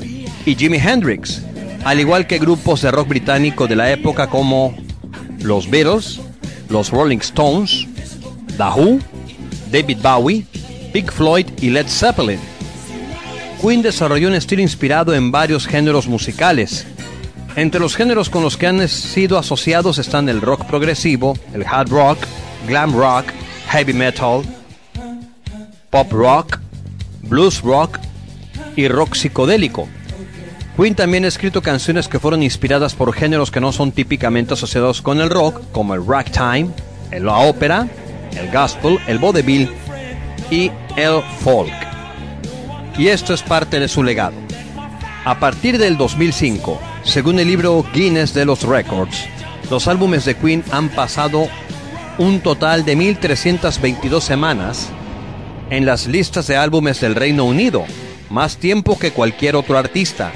y 0.45 0.55
Jimi 0.55 0.77
Hendrix, 0.77 1.41
al 1.83 1.99
igual 1.99 2.25
que 2.25 2.39
grupos 2.39 2.81
de 2.81 2.91
rock 2.91 3.09
británico 3.09 3.67
de 3.67 3.75
la 3.75 3.91
época 3.91 4.27
como 4.27 4.75
los 5.41 5.69
Beatles, 5.69 6.21
los 6.69 6.89
Rolling 6.89 7.17
Stones, 7.19 7.87
The 8.57 8.63
Who, 8.63 8.99
David 9.71 9.99
Bowie, 10.01 10.45
Pink 10.91 11.11
Floyd 11.11 11.47
y 11.61 11.69
Led 11.69 11.87
Zeppelin. 11.87 12.39
Queen 13.61 13.81
desarrolló 13.81 14.27
un 14.27 14.35
estilo 14.35 14.61
inspirado 14.61 15.13
en 15.15 15.31
varios 15.31 15.65
géneros 15.65 16.07
musicales. 16.07 16.85
Entre 17.55 17.79
los 17.79 17.95
géneros 17.95 18.29
con 18.29 18.43
los 18.43 18.57
que 18.57 18.67
han 18.67 18.87
sido 18.87 19.37
asociados 19.37 19.99
están 19.99 20.27
el 20.27 20.41
rock 20.41 20.65
progresivo, 20.65 21.37
el 21.53 21.65
hard 21.65 21.89
rock, 21.89 22.17
glam 22.67 22.93
rock, 22.93 23.25
heavy 23.69 23.93
metal, 23.93 24.41
pop 25.89 26.11
rock, 26.11 26.59
blues 27.21 27.61
rock 27.61 27.99
y 28.75 28.87
rock 28.87 29.15
psicodélico. 29.15 29.87
Queen 30.75 30.95
también 30.95 31.25
ha 31.25 31.27
escrito 31.27 31.61
canciones 31.61 32.07
que 32.07 32.19
fueron 32.19 32.41
inspiradas 32.41 32.95
por 32.95 33.13
géneros 33.13 33.51
que 33.51 33.61
no 33.61 33.71
son 33.71 33.91
típicamente 33.91 34.55
asociados 34.55 35.01
con 35.01 35.21
el 35.21 35.29
rock, 35.29 35.61
como 35.71 35.93
el 35.93 36.05
ragtime, 36.05 36.69
la 37.11 37.37
ópera, 37.37 37.87
el 38.37 38.51
gospel, 38.51 38.99
el 39.07 39.19
vaudeville 39.19 39.69
y 40.49 40.71
el 40.95 41.21
folk. 41.39 41.73
Y 42.97 43.07
esto 43.07 43.33
es 43.33 43.41
parte 43.41 43.79
de 43.79 43.87
su 43.87 44.03
legado. 44.03 44.35
A 45.25 45.39
partir 45.39 45.77
del 45.77 45.97
2005, 45.97 46.79
según 47.03 47.39
el 47.39 47.47
libro 47.47 47.85
Guinness 47.93 48.33
de 48.33 48.45
los 48.45 48.63
Records, 48.63 49.25
los 49.69 49.87
álbumes 49.87 50.25
de 50.25 50.35
Queen 50.35 50.63
han 50.71 50.89
pasado 50.89 51.47
un 52.17 52.41
total 52.41 52.85
de 52.85 52.97
1.322 52.97 54.21
semanas 54.21 54.89
en 55.69 55.85
las 55.85 56.07
listas 56.07 56.47
de 56.47 56.57
álbumes 56.57 57.01
del 57.01 57.15
Reino 57.15 57.45
Unido, 57.45 57.85
más 58.29 58.57
tiempo 58.57 58.99
que 58.99 59.11
cualquier 59.11 59.55
otro 59.55 59.77
artista. 59.77 60.31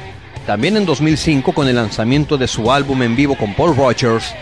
También 0.46 0.78
en 0.78 0.86
2005, 0.86 1.54
con 1.54 1.68
el 1.68 1.76
lanzamiento 1.76 2.38
de 2.38 2.48
su 2.48 2.72
álbum 2.72 3.04
en 3.04 3.16
vivo 3.16 3.38
con 3.38 3.54
Paul 3.54 3.76
Rogers, 3.76 4.34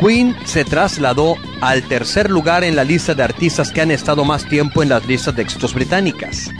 Queen 0.00 0.34
se 0.46 0.64
trasladó 0.64 1.36
al 1.60 1.82
tercer 1.82 2.30
lugar 2.30 2.64
en 2.64 2.74
la 2.74 2.84
lista 2.84 3.14
de 3.14 3.22
artistas 3.22 3.70
que 3.70 3.82
han 3.82 3.90
estado 3.90 4.24
más 4.24 4.48
tiempo 4.48 4.82
en 4.82 4.88
las 4.88 5.06
listas 5.06 5.36
de 5.36 5.42
éxitos 5.42 5.74
británicas. 5.74 6.50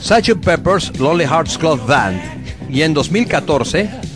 Sgt. 0.00 0.44
Pepper's 0.44 0.96
Lonely 0.98 1.24
Hearts 1.24 1.58
Club 1.58 1.84
Band 1.86 2.20
y 2.70 2.82
en 2.82 2.94
2014 2.94 4.11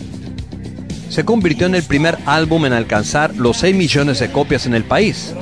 se 1.08 1.24
convirtió 1.24 1.66
en 1.66 1.74
el 1.74 1.82
primer 1.82 2.18
álbum 2.26 2.66
en 2.66 2.72
alcanzar 2.72 3.34
los 3.36 3.58
6 3.58 3.76
millones 3.76 4.18
de 4.18 4.30
copias 4.30 4.66
en 4.66 4.74
el 4.74 4.84
país. 4.84 5.32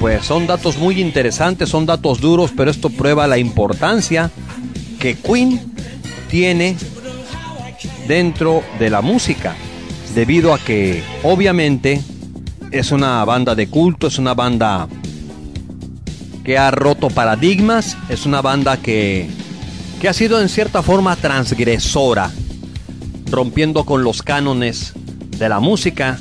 Pues 0.00 0.24
son 0.24 0.46
datos 0.46 0.76
muy 0.76 1.00
interesantes, 1.00 1.70
son 1.70 1.86
datos 1.86 2.20
duros, 2.20 2.52
pero 2.56 2.70
esto 2.70 2.90
prueba 2.90 3.26
la 3.26 3.38
importancia 3.38 4.30
que 4.98 5.16
Queen 5.16 5.60
tiene 6.28 6.76
dentro 8.06 8.62
de 8.78 8.90
la 8.90 9.00
música, 9.00 9.56
debido 10.14 10.52
a 10.52 10.58
que 10.58 11.02
obviamente 11.22 12.02
es 12.74 12.90
una 12.90 13.24
banda 13.24 13.54
de 13.54 13.68
culto, 13.68 14.08
es 14.08 14.18
una 14.18 14.34
banda 14.34 14.88
que 16.42 16.58
ha 16.58 16.72
roto 16.72 17.08
paradigmas, 17.08 17.96
es 18.08 18.26
una 18.26 18.42
banda 18.42 18.78
que, 18.78 19.28
que 20.00 20.08
ha 20.08 20.12
sido 20.12 20.42
en 20.42 20.48
cierta 20.48 20.82
forma 20.82 21.14
transgresora, 21.14 22.32
rompiendo 23.30 23.84
con 23.84 24.02
los 24.02 24.22
cánones 24.22 24.92
de 25.38 25.48
la 25.48 25.60
música, 25.60 26.18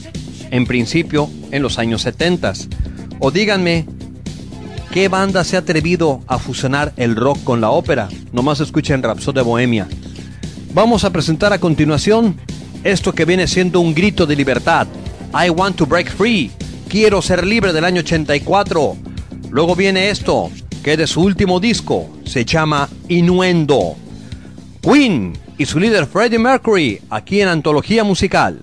en 0.51 0.67
principio 0.67 1.27
en 1.49 1.63
los 1.63 1.79
años 1.79 2.03
70. 2.03 2.53
O 3.19 3.31
díganme, 3.31 3.87
¿qué 4.91 5.07
banda 5.07 5.43
se 5.43 5.55
ha 5.55 5.59
atrevido 5.59 6.21
a 6.27 6.37
fusionar 6.37 6.93
el 6.97 7.15
rock 7.15 7.43
con 7.43 7.61
la 7.61 7.71
ópera? 7.71 8.09
Nomás 8.31 8.59
escuchen 8.59 9.01
Rhapsody 9.01 9.35
de 9.35 9.41
Bohemia. 9.41 9.87
Vamos 10.75 11.03
a 11.03 11.09
presentar 11.09 11.51
a 11.51 11.59
continuación 11.59 12.37
esto 12.83 13.11
que 13.11 13.25
viene 13.25 13.47
siendo 13.47 13.79
un 13.79 13.95
grito 13.95 14.27
de 14.27 14.35
libertad. 14.35 14.87
I 15.35 15.49
want 15.49 15.77
to 15.77 15.87
break 15.87 16.11
free. 16.11 16.51
Quiero 16.87 17.19
ser 17.21 17.45
libre 17.45 17.73
del 17.73 17.85
año 17.85 18.01
84. 18.01 18.95
Luego 19.49 19.75
viene 19.75 20.09
esto, 20.09 20.51
que 20.83 20.95
de 20.95 21.07
su 21.07 21.21
último 21.21 21.59
disco 21.59 22.07
se 22.23 22.45
llama 22.45 22.87
Innuendo. 23.09 23.95
Queen 24.81 25.33
y 25.57 25.65
su 25.65 25.79
líder 25.79 26.05
Freddie 26.05 26.37
Mercury 26.37 27.01
aquí 27.09 27.41
en 27.41 27.47
Antología 27.47 28.03
Musical. 28.03 28.61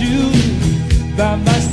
You 0.00 0.30
by 1.16 1.34
my 1.36 1.67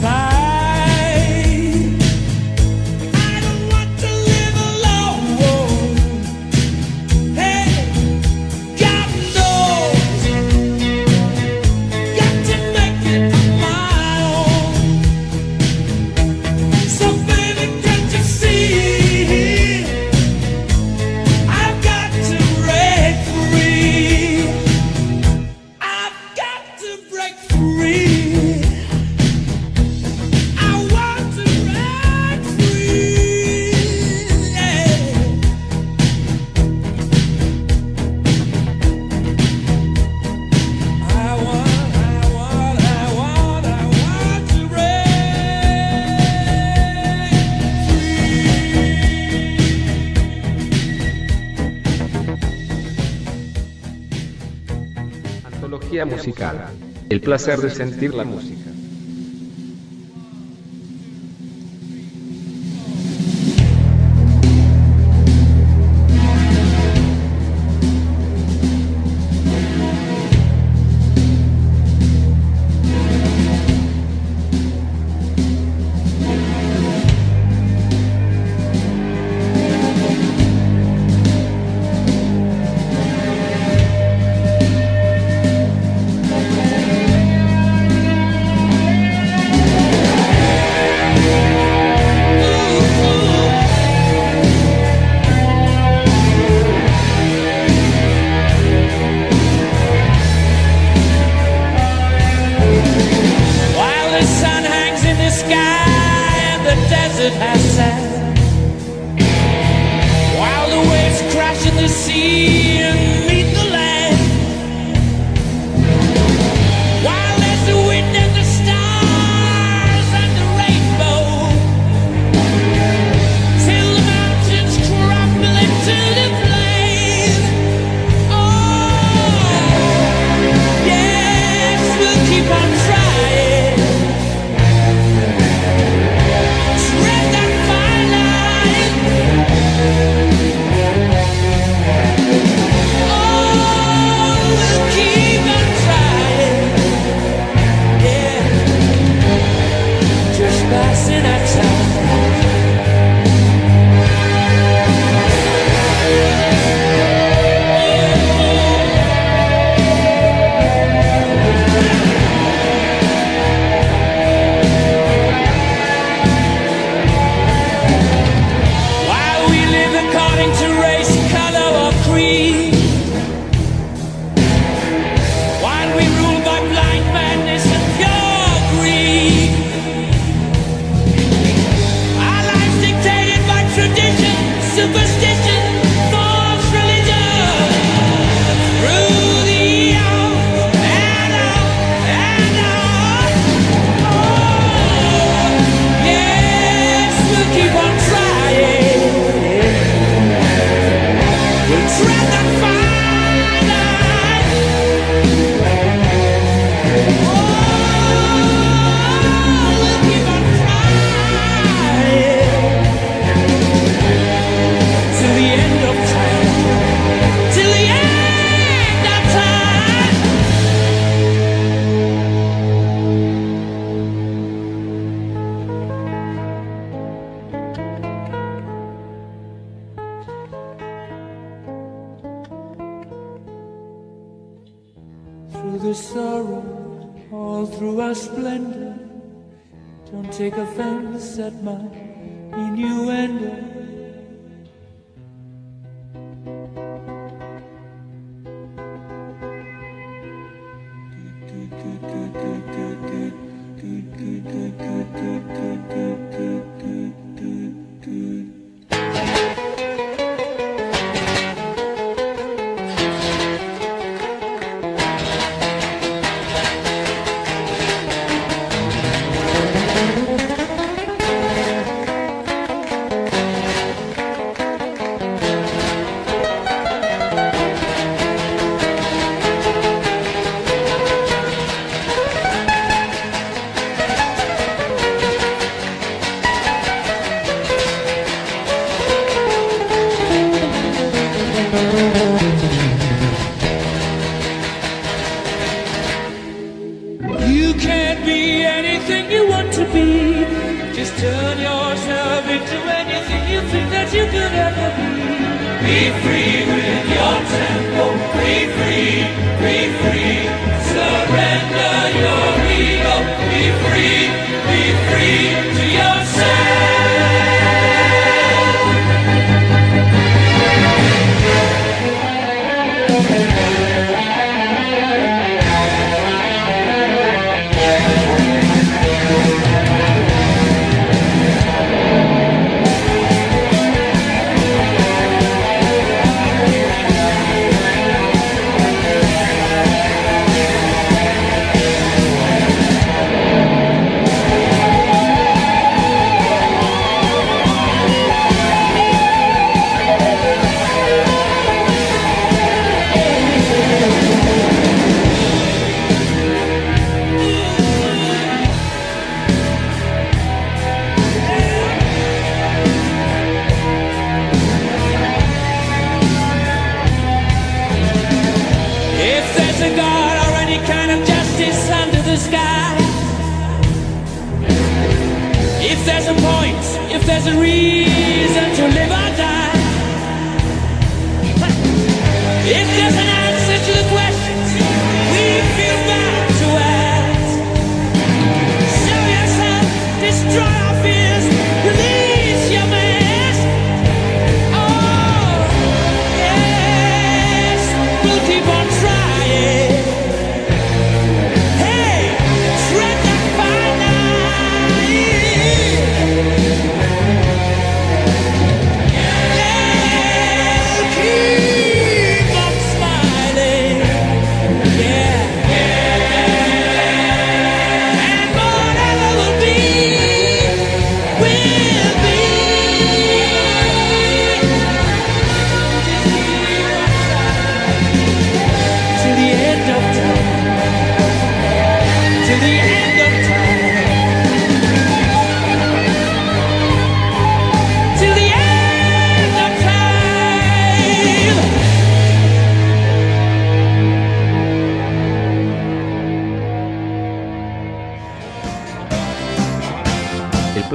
placer 57.25 57.59
de 57.59 57.71
sentir 57.71 58.13
la 58.13 58.23
música. 58.23 58.54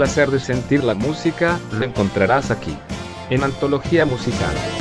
Placer 0.00 0.30
de 0.30 0.40
sentir 0.40 0.82
la 0.82 0.94
música 0.94 1.60
lo 1.72 1.84
encontrarás 1.84 2.50
aquí, 2.50 2.74
en 3.28 3.44
Antología 3.44 4.06
Musical. 4.06 4.79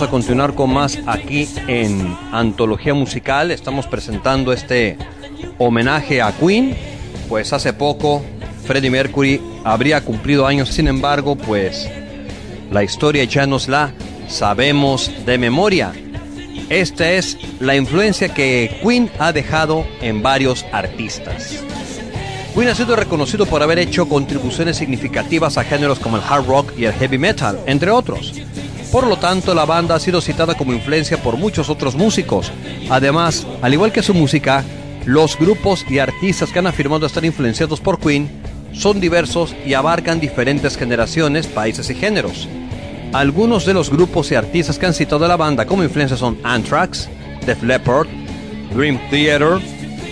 A 0.00 0.08
continuar 0.08 0.54
con 0.54 0.72
más 0.72 0.98
aquí 1.04 1.46
en 1.66 2.16
Antología 2.32 2.94
Musical. 2.94 3.50
Estamos 3.50 3.86
presentando 3.86 4.50
este 4.50 4.96
homenaje 5.58 6.22
a 6.22 6.32
Queen. 6.32 6.74
Pues 7.28 7.52
hace 7.52 7.74
poco 7.74 8.22
Freddie 8.64 8.88
Mercury 8.88 9.42
habría 9.62 10.02
cumplido 10.02 10.46
años, 10.46 10.70
sin 10.70 10.88
embargo, 10.88 11.36
pues 11.36 11.86
la 12.70 12.82
historia 12.82 13.24
ya 13.24 13.46
nos 13.46 13.68
la 13.68 13.92
sabemos 14.26 15.12
de 15.26 15.36
memoria. 15.36 15.92
Esta 16.70 17.10
es 17.10 17.36
la 17.58 17.76
influencia 17.76 18.32
que 18.32 18.80
Queen 18.82 19.10
ha 19.18 19.32
dejado 19.32 19.84
en 20.00 20.22
varios 20.22 20.64
artistas. 20.72 21.62
Queen 22.54 22.68
ha 22.68 22.74
sido 22.74 22.96
reconocido 22.96 23.44
por 23.44 23.62
haber 23.62 23.78
hecho 23.78 24.08
contribuciones 24.08 24.78
significativas 24.78 25.58
a 25.58 25.64
géneros 25.64 25.98
como 25.98 26.16
el 26.16 26.22
hard 26.26 26.46
rock 26.46 26.72
y 26.78 26.84
el 26.84 26.94
heavy 26.94 27.18
metal, 27.18 27.60
entre 27.66 27.90
otros. 27.90 28.32
Por 28.92 29.06
lo 29.06 29.18
tanto, 29.18 29.54
la 29.54 29.64
banda 29.64 29.94
ha 29.94 30.00
sido 30.00 30.20
citada 30.20 30.56
como 30.56 30.72
influencia 30.72 31.22
por 31.22 31.36
muchos 31.36 31.70
otros 31.70 31.94
músicos. 31.94 32.50
Además, 32.88 33.46
al 33.62 33.72
igual 33.72 33.92
que 33.92 34.02
su 34.02 34.14
música, 34.14 34.64
los 35.06 35.38
grupos 35.38 35.86
y 35.88 36.00
artistas 36.00 36.50
que 36.50 36.58
han 36.58 36.66
afirmado 36.66 37.06
estar 37.06 37.24
influenciados 37.24 37.80
por 37.80 38.00
Queen 38.00 38.28
son 38.72 39.00
diversos 39.00 39.54
y 39.64 39.74
abarcan 39.74 40.18
diferentes 40.18 40.76
generaciones, 40.76 41.46
países 41.46 41.88
y 41.88 41.94
géneros. 41.94 42.48
Algunos 43.12 43.64
de 43.64 43.74
los 43.74 43.90
grupos 43.90 44.30
y 44.32 44.34
artistas 44.34 44.78
que 44.78 44.86
han 44.86 44.94
citado 44.94 45.24
a 45.24 45.28
la 45.28 45.36
banda 45.36 45.66
como 45.66 45.84
influencia 45.84 46.16
son 46.16 46.38
Anthrax, 46.42 47.08
Def 47.46 47.62
Leppard, 47.62 48.08
Dream 48.74 48.98
Theater, 49.10 49.60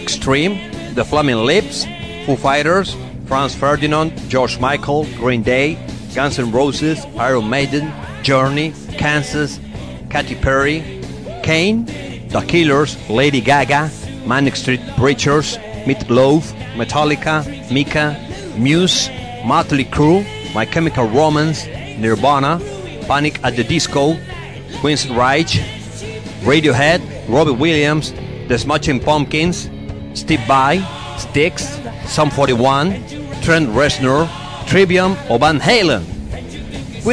Extreme, 0.02 0.70
The 0.94 1.04
Flaming 1.04 1.46
Lips, 1.46 1.86
Foo 2.26 2.36
Fighters, 2.36 2.96
Franz 3.26 3.54
Ferdinand, 3.54 4.12
George 4.28 4.58
Michael, 4.60 5.04
Green 5.20 5.42
Day, 5.42 5.76
Guns 6.14 6.38
N' 6.38 6.52
Roses, 6.52 7.06
Iron 7.16 7.48
Maiden, 7.48 7.92
Journey, 8.22 8.72
Kansas, 8.98 9.60
Katy 10.10 10.34
Perry, 10.36 10.80
Kane, 11.42 11.84
The 12.28 12.40
Killers, 12.46 12.96
Lady 13.08 13.40
Gaga, 13.40 13.90
Manic 14.26 14.56
Street 14.56 14.80
Preachers, 14.96 15.56
Meatloaf, 15.86 16.52
Metallica, 16.74 17.44
Mika, 17.70 18.16
Muse, 18.56 19.08
Motley 19.44 19.84
Crue, 19.84 20.24
My 20.54 20.64
Chemical 20.64 21.06
Romance, 21.08 21.66
Nirvana, 21.98 22.60
Panic 23.06 23.40
at 23.42 23.56
the 23.56 23.64
Disco, 23.64 24.16
Queen's 24.80 25.08
Reich, 25.08 25.48
Radiohead, 26.42 27.00
Robbie 27.28 27.52
Williams, 27.52 28.12
The 28.48 28.58
Smashing 28.58 29.00
Pumpkins, 29.00 29.70
Steve 30.14 30.40
Vai, 30.46 30.80
Styx, 31.18 31.78
Sum 32.06 32.30
41, 32.30 32.92
Trent 33.42 33.68
Reznor, 33.70 34.28
Trivium 34.66 35.16
or 35.30 35.38
Van 35.38 35.58
Halen. 35.58 36.17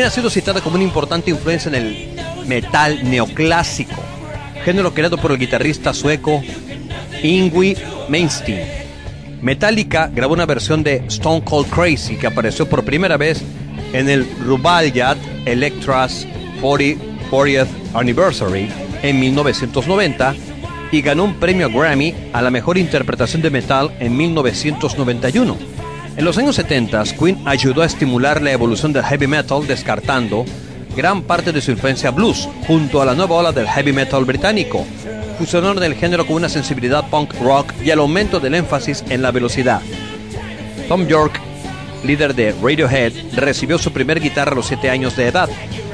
Ha 0.03 0.09
sido 0.11 0.29
citada 0.29 0.61
como 0.61 0.75
una 0.75 0.83
importante 0.83 1.31
influencia 1.31 1.69
en 1.69 1.75
el 1.75 2.09
metal 2.47 3.09
neoclásico, 3.09 3.95
género 4.63 4.93
creado 4.93 5.17
por 5.17 5.31
el 5.31 5.39
guitarrista 5.39 5.93
sueco 5.93 6.43
Yngwie 7.23 7.75
Malmsteen. 8.07 8.67
Metallica 9.41 10.11
grabó 10.13 10.33
una 10.33 10.45
versión 10.45 10.83
de 10.83 10.97
Stone 11.07 11.43
Cold 11.43 11.69
Crazy 11.69 12.17
que 12.17 12.27
apareció 12.27 12.69
por 12.69 12.85
primera 12.85 13.17
vez 13.17 13.41
en 13.93 14.09
el 14.09 14.27
Rubaiyat 14.45 15.17
Electra's 15.45 16.27
40 16.61 17.15
40th 17.29 17.67
Anniversary 17.93 18.69
en 19.01 19.19
1990 19.19 20.35
y 20.91 21.01
ganó 21.01 21.23
un 21.25 21.35
premio 21.35 21.69
Grammy 21.69 22.13
a 22.33 22.41
la 22.41 22.51
mejor 22.51 22.77
interpretación 22.77 23.41
de 23.41 23.49
metal 23.49 23.91
en 23.99 24.15
1991. 24.15 25.74
En 26.17 26.23
los 26.23 26.37
años 26.37 26.55
70, 26.55 27.03
Queen 27.19 27.41
ayudó 27.45 27.81
a 27.81 27.85
estimular 27.85 28.41
la 28.41 28.53
evolución 28.53 28.93
del 28.93 29.03
heavy 29.03 29.27
metal 29.27 29.67
descartando 29.67 30.45
gran 30.95 31.23
parte 31.23 31.51
de 31.51 31.59
su 31.61 31.71
influencia 31.71 32.09
blues 32.09 32.47
junto 32.67 33.01
a 33.01 33.05
la 33.05 33.13
nueva 33.13 33.35
ola 33.35 33.51
del 33.51 33.67
heavy 33.67 33.91
metal 33.91 34.23
británico, 34.23 34.85
fusionaron 35.37 35.83
el 35.83 35.95
género 35.95 36.25
con 36.25 36.37
una 36.37 36.47
sensibilidad 36.47 37.09
punk 37.09 37.33
rock 37.41 37.73
y 37.83 37.89
el 37.89 37.99
aumento 37.99 38.39
del 38.39 38.55
énfasis 38.55 39.03
en 39.09 39.21
la 39.21 39.31
velocidad. 39.31 39.81
Tom 40.87 41.05
York, 41.05 41.37
líder 42.05 42.33
de 42.33 42.55
Radiohead, 42.61 43.11
recibió 43.33 43.77
su 43.77 43.91
primer 43.91 44.21
guitarra 44.21 44.53
a 44.53 44.55
los 44.55 44.67
7 44.67 44.89
años 44.89 45.17
de 45.17 45.27
edad, 45.27 45.49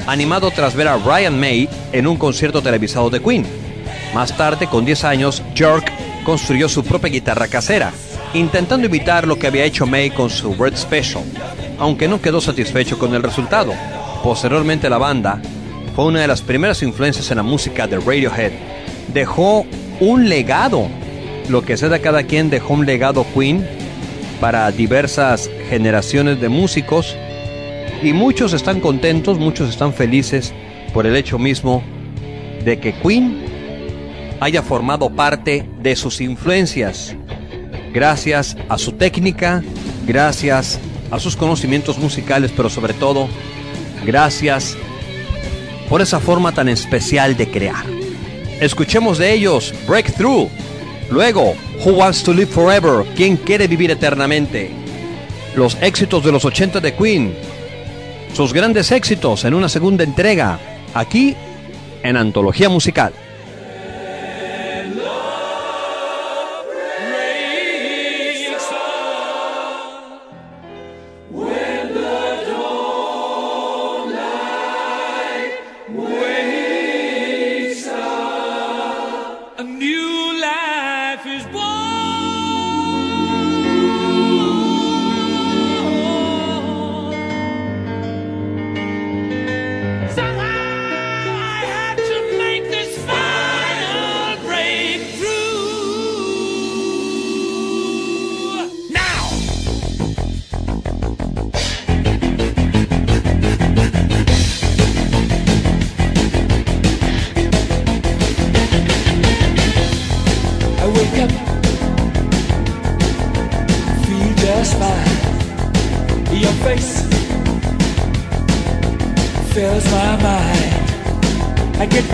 animado 0.06 0.52
tras 0.52 0.76
ver 0.76 0.86
a 0.86 0.98
Ryan 0.98 1.38
May 1.38 1.68
en 1.92 2.06
un 2.06 2.16
concierto 2.16 2.62
televisado 2.62 3.10
de 3.10 3.20
Queen. 3.20 3.44
Más 4.14 4.36
tarde, 4.36 4.68
con 4.68 4.84
10 4.84 5.02
años, 5.02 5.42
York 5.54 5.90
construyó 6.24 6.68
su 6.68 6.84
propia 6.84 7.10
guitarra 7.10 7.48
casera, 7.48 7.92
intentando 8.34 8.86
imitar 8.86 9.26
lo 9.26 9.38
que 9.38 9.46
había 9.46 9.64
hecho 9.64 9.86
May 9.86 10.10
con 10.10 10.30
su 10.30 10.54
Red 10.54 10.76
Special, 10.76 11.22
aunque 11.78 12.08
no 12.08 12.20
quedó 12.20 12.40
satisfecho 12.40 12.98
con 12.98 13.14
el 13.14 13.22
resultado. 13.22 13.72
Posteriormente 14.22 14.88
la 14.88 14.98
banda 14.98 15.40
fue 15.94 16.06
una 16.06 16.20
de 16.20 16.26
las 16.26 16.40
primeras 16.40 16.82
influencias 16.82 17.30
en 17.30 17.36
la 17.36 17.42
música 17.42 17.86
de 17.86 17.98
Radiohead. 17.98 18.52
Dejó 19.12 19.66
un 20.00 20.28
legado. 20.28 20.88
Lo 21.48 21.62
que 21.62 21.76
sea 21.76 21.88
de 21.88 22.00
cada 22.00 22.22
quien 22.22 22.50
dejó 22.50 22.74
un 22.74 22.86
legado 22.86 23.26
Queen 23.34 23.66
para 24.40 24.70
diversas 24.70 25.50
generaciones 25.68 26.40
de 26.40 26.48
músicos 26.48 27.16
y 28.02 28.12
muchos 28.12 28.52
están 28.52 28.80
contentos, 28.80 29.38
muchos 29.38 29.68
están 29.68 29.92
felices 29.92 30.54
por 30.94 31.06
el 31.06 31.16
hecho 31.16 31.38
mismo 31.38 31.82
de 32.64 32.78
que 32.78 32.94
Queen 32.94 33.44
haya 34.40 34.62
formado 34.62 35.10
parte 35.10 35.68
de 35.80 35.94
sus 35.94 36.20
influencias 36.20 37.14
gracias 37.92 38.56
a 38.68 38.78
su 38.78 38.92
técnica, 38.92 39.62
gracias 40.06 40.80
a 41.10 41.18
sus 41.18 41.36
conocimientos 41.36 41.98
musicales, 41.98 42.52
pero 42.56 42.70
sobre 42.70 42.94
todo 42.94 43.28
gracias 44.04 44.76
por 45.88 46.00
esa 46.00 46.20
forma 46.20 46.52
tan 46.52 46.68
especial 46.68 47.36
de 47.36 47.50
crear. 47.50 47.84
Escuchemos 48.60 49.18
de 49.18 49.32
ellos 49.32 49.74
Breakthrough, 49.86 50.48
luego 51.10 51.54
Who 51.84 51.92
Wants 51.92 52.22
to 52.22 52.32
Live 52.32 52.46
Forever, 52.46 53.04
¿Quién 53.14 53.36
quiere 53.36 53.66
vivir 53.66 53.90
eternamente? 53.90 54.70
Los 55.54 55.76
éxitos 55.82 56.24
de 56.24 56.32
los 56.32 56.44
80 56.44 56.80
de 56.80 56.94
Queen, 56.94 57.34
sus 58.34 58.52
grandes 58.52 58.90
éxitos 58.90 59.44
en 59.44 59.52
una 59.52 59.68
segunda 59.68 60.04
entrega, 60.04 60.58
aquí 60.94 61.36
en 62.02 62.16
Antología 62.16 62.68
Musical. 62.68 63.12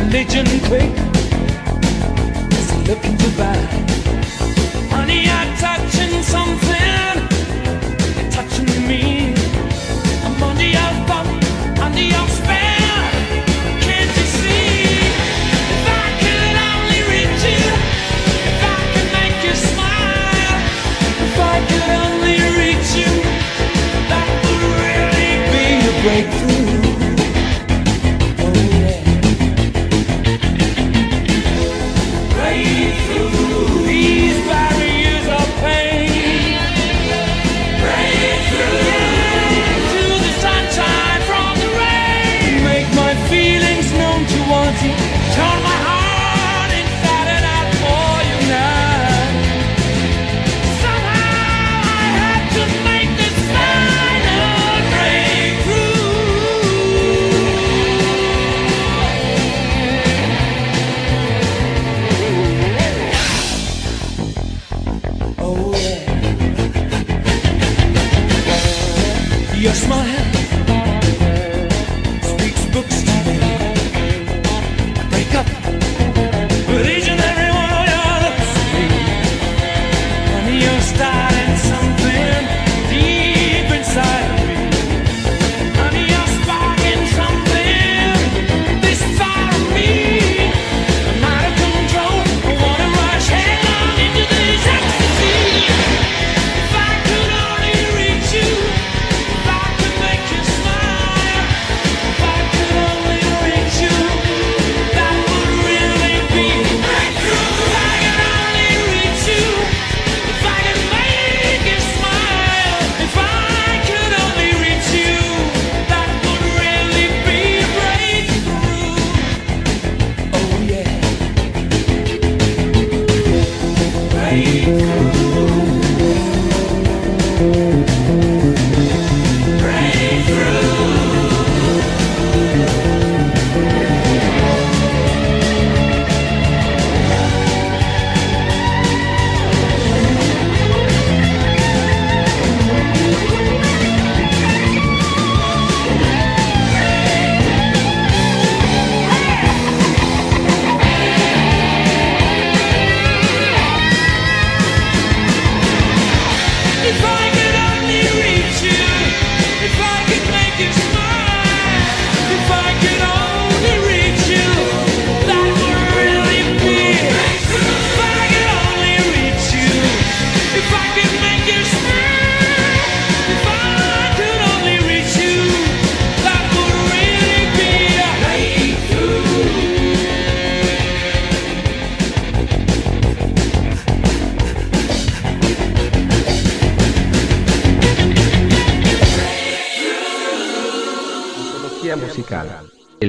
religion 0.09 0.47
quick? 0.69 0.91
Is 2.59 2.71
he 2.71 2.79
looking 2.89 3.17
to 3.19 3.29
buy? 3.37 3.57
Honey, 4.91 5.29
I'm 5.29 5.51
touching 5.59 6.23
something. 6.23 7.17
You're 8.17 8.31
touching 8.31 8.89
me. 8.89 9.35
I'm 10.25 10.43
on 10.43 10.57
the 10.57 10.77
up, 10.77 11.11
on 11.85 11.93
the 11.93 12.15
up. 12.15 12.28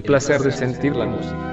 placer 0.09 0.41
de 0.41 0.51
sentir 0.51 0.95
la 0.95 1.05
música. 1.05 1.48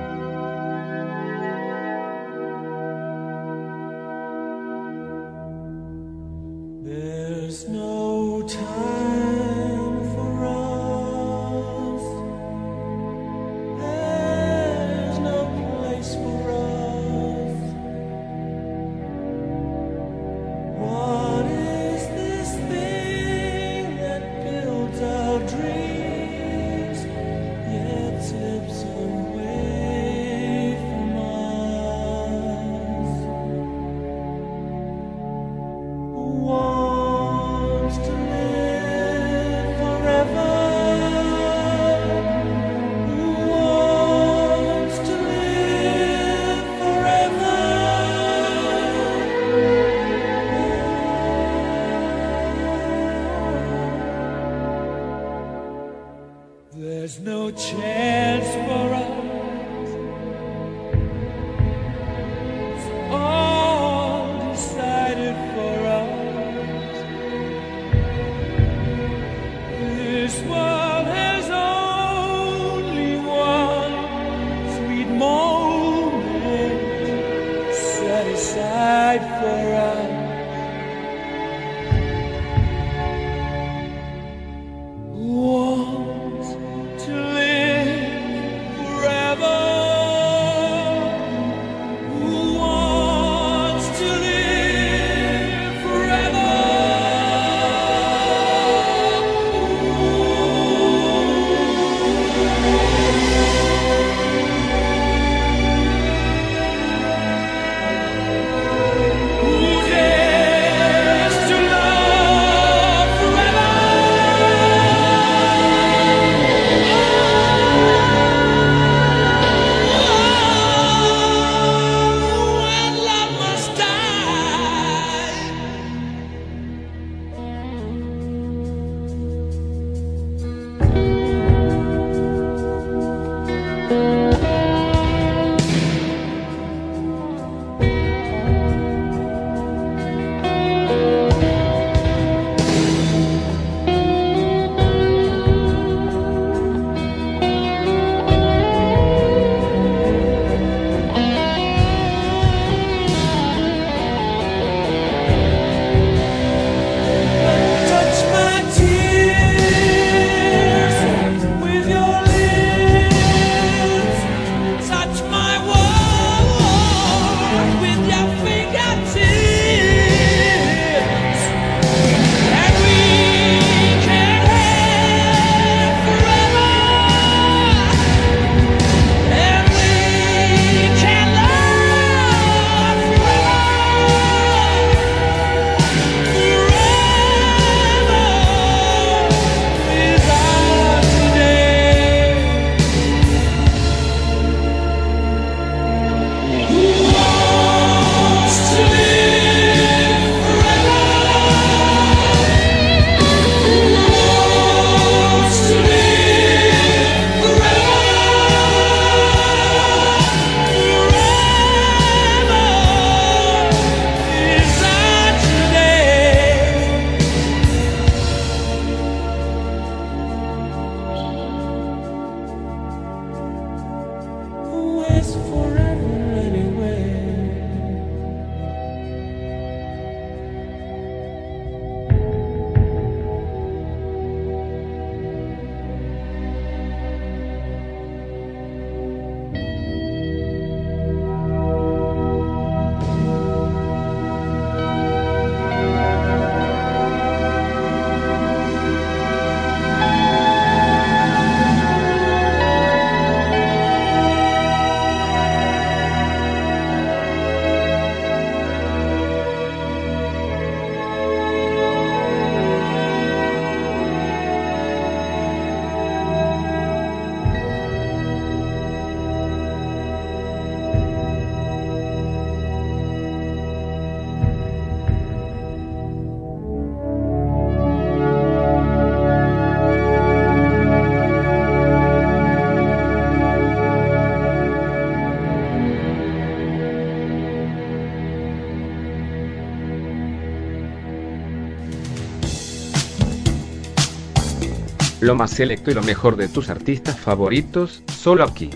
Lo 295.26 295.34
más 295.34 295.50
selecto 295.50 295.90
y 295.90 295.94
lo 295.94 296.04
mejor 296.04 296.36
de 296.36 296.46
tus 296.46 296.70
artistas 296.70 297.18
favoritos, 297.18 298.00
solo 298.16 298.44
aquí. 298.44 298.70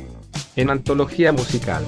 En 0.56 0.68
Antología 0.68 1.30
Musical. 1.30 1.84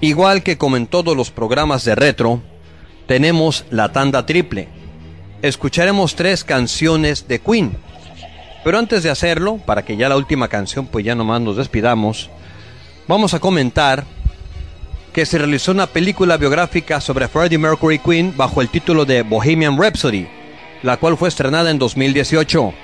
Igual 0.00 0.44
que 0.44 0.56
como 0.56 0.76
en 0.76 0.86
todos 0.86 1.16
los 1.16 1.32
programas 1.32 1.84
de 1.84 1.96
retro, 1.96 2.40
tenemos 3.08 3.64
la 3.70 3.90
tanda 3.90 4.24
triple. 4.24 4.79
Escucharemos 5.42 6.16
tres 6.16 6.44
canciones 6.44 7.26
de 7.26 7.40
Queen. 7.40 7.76
Pero 8.62 8.78
antes 8.78 9.02
de 9.02 9.08
hacerlo, 9.08 9.56
para 9.64 9.84
que 9.84 9.96
ya 9.96 10.10
la 10.10 10.16
última 10.18 10.48
canción 10.48 10.86
pues 10.86 11.02
ya 11.02 11.14
nomás 11.14 11.40
nos 11.40 11.56
despidamos, 11.56 12.28
vamos 13.08 13.32
a 13.32 13.40
comentar 13.40 14.04
que 15.14 15.24
se 15.24 15.38
realizó 15.38 15.72
una 15.72 15.86
película 15.86 16.36
biográfica 16.36 17.00
sobre 17.00 17.26
Freddie 17.26 17.56
Mercury 17.56 17.98
Queen 17.98 18.34
bajo 18.36 18.60
el 18.60 18.68
título 18.68 19.06
de 19.06 19.22
Bohemian 19.22 19.80
Rhapsody, 19.80 20.28
la 20.82 20.98
cual 20.98 21.16
fue 21.16 21.30
estrenada 21.30 21.70
en 21.70 21.78
2018. 21.78 22.74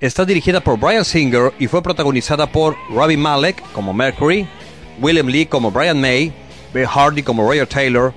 Está 0.00 0.24
dirigida 0.24 0.60
por 0.60 0.78
Brian 0.78 1.04
Singer 1.04 1.52
y 1.58 1.66
fue 1.66 1.82
protagonizada 1.82 2.46
por 2.46 2.74
Robbie 2.88 3.18
Malek 3.18 3.62
como 3.72 3.92
Mercury, 3.92 4.48
William 4.98 5.26
Lee 5.26 5.44
como 5.44 5.70
Brian 5.70 6.00
May, 6.00 6.32
Bill 6.72 6.86
Hardy 6.86 7.22
como 7.22 7.46
Roger 7.46 7.66
Taylor 7.66 8.14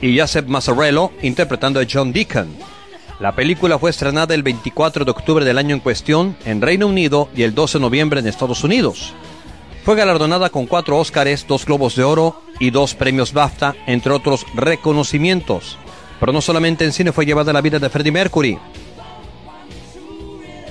y 0.00 0.16
Joseph 0.16 0.46
Mazzarello 0.46 1.10
interpretando 1.22 1.80
a 1.80 1.86
John 1.90 2.12
Deacon. 2.12 2.48
La 3.22 3.36
película 3.36 3.78
fue 3.78 3.90
estrenada 3.90 4.34
el 4.34 4.42
24 4.42 5.04
de 5.04 5.12
octubre 5.12 5.44
del 5.44 5.56
año 5.56 5.76
en 5.76 5.80
cuestión 5.80 6.36
en 6.44 6.60
Reino 6.60 6.88
Unido 6.88 7.28
y 7.36 7.44
el 7.44 7.54
12 7.54 7.78
de 7.78 7.82
noviembre 7.82 8.18
en 8.18 8.26
Estados 8.26 8.64
Unidos. 8.64 9.14
Fue 9.84 9.94
galardonada 9.94 10.50
con 10.50 10.66
cuatro 10.66 10.98
Óscares, 10.98 11.46
dos 11.46 11.64
Globos 11.64 11.94
de 11.94 12.02
Oro 12.02 12.42
y 12.58 12.70
dos 12.70 12.96
premios 12.96 13.32
BAFTA, 13.32 13.76
entre 13.86 14.10
otros 14.10 14.44
reconocimientos. 14.56 15.78
Pero 16.18 16.32
no 16.32 16.40
solamente 16.40 16.84
en 16.84 16.92
cine 16.92 17.12
fue 17.12 17.24
llevada 17.24 17.52
la 17.52 17.60
vida 17.60 17.78
de 17.78 17.88
Freddie 17.90 18.10
Mercury. 18.10 18.58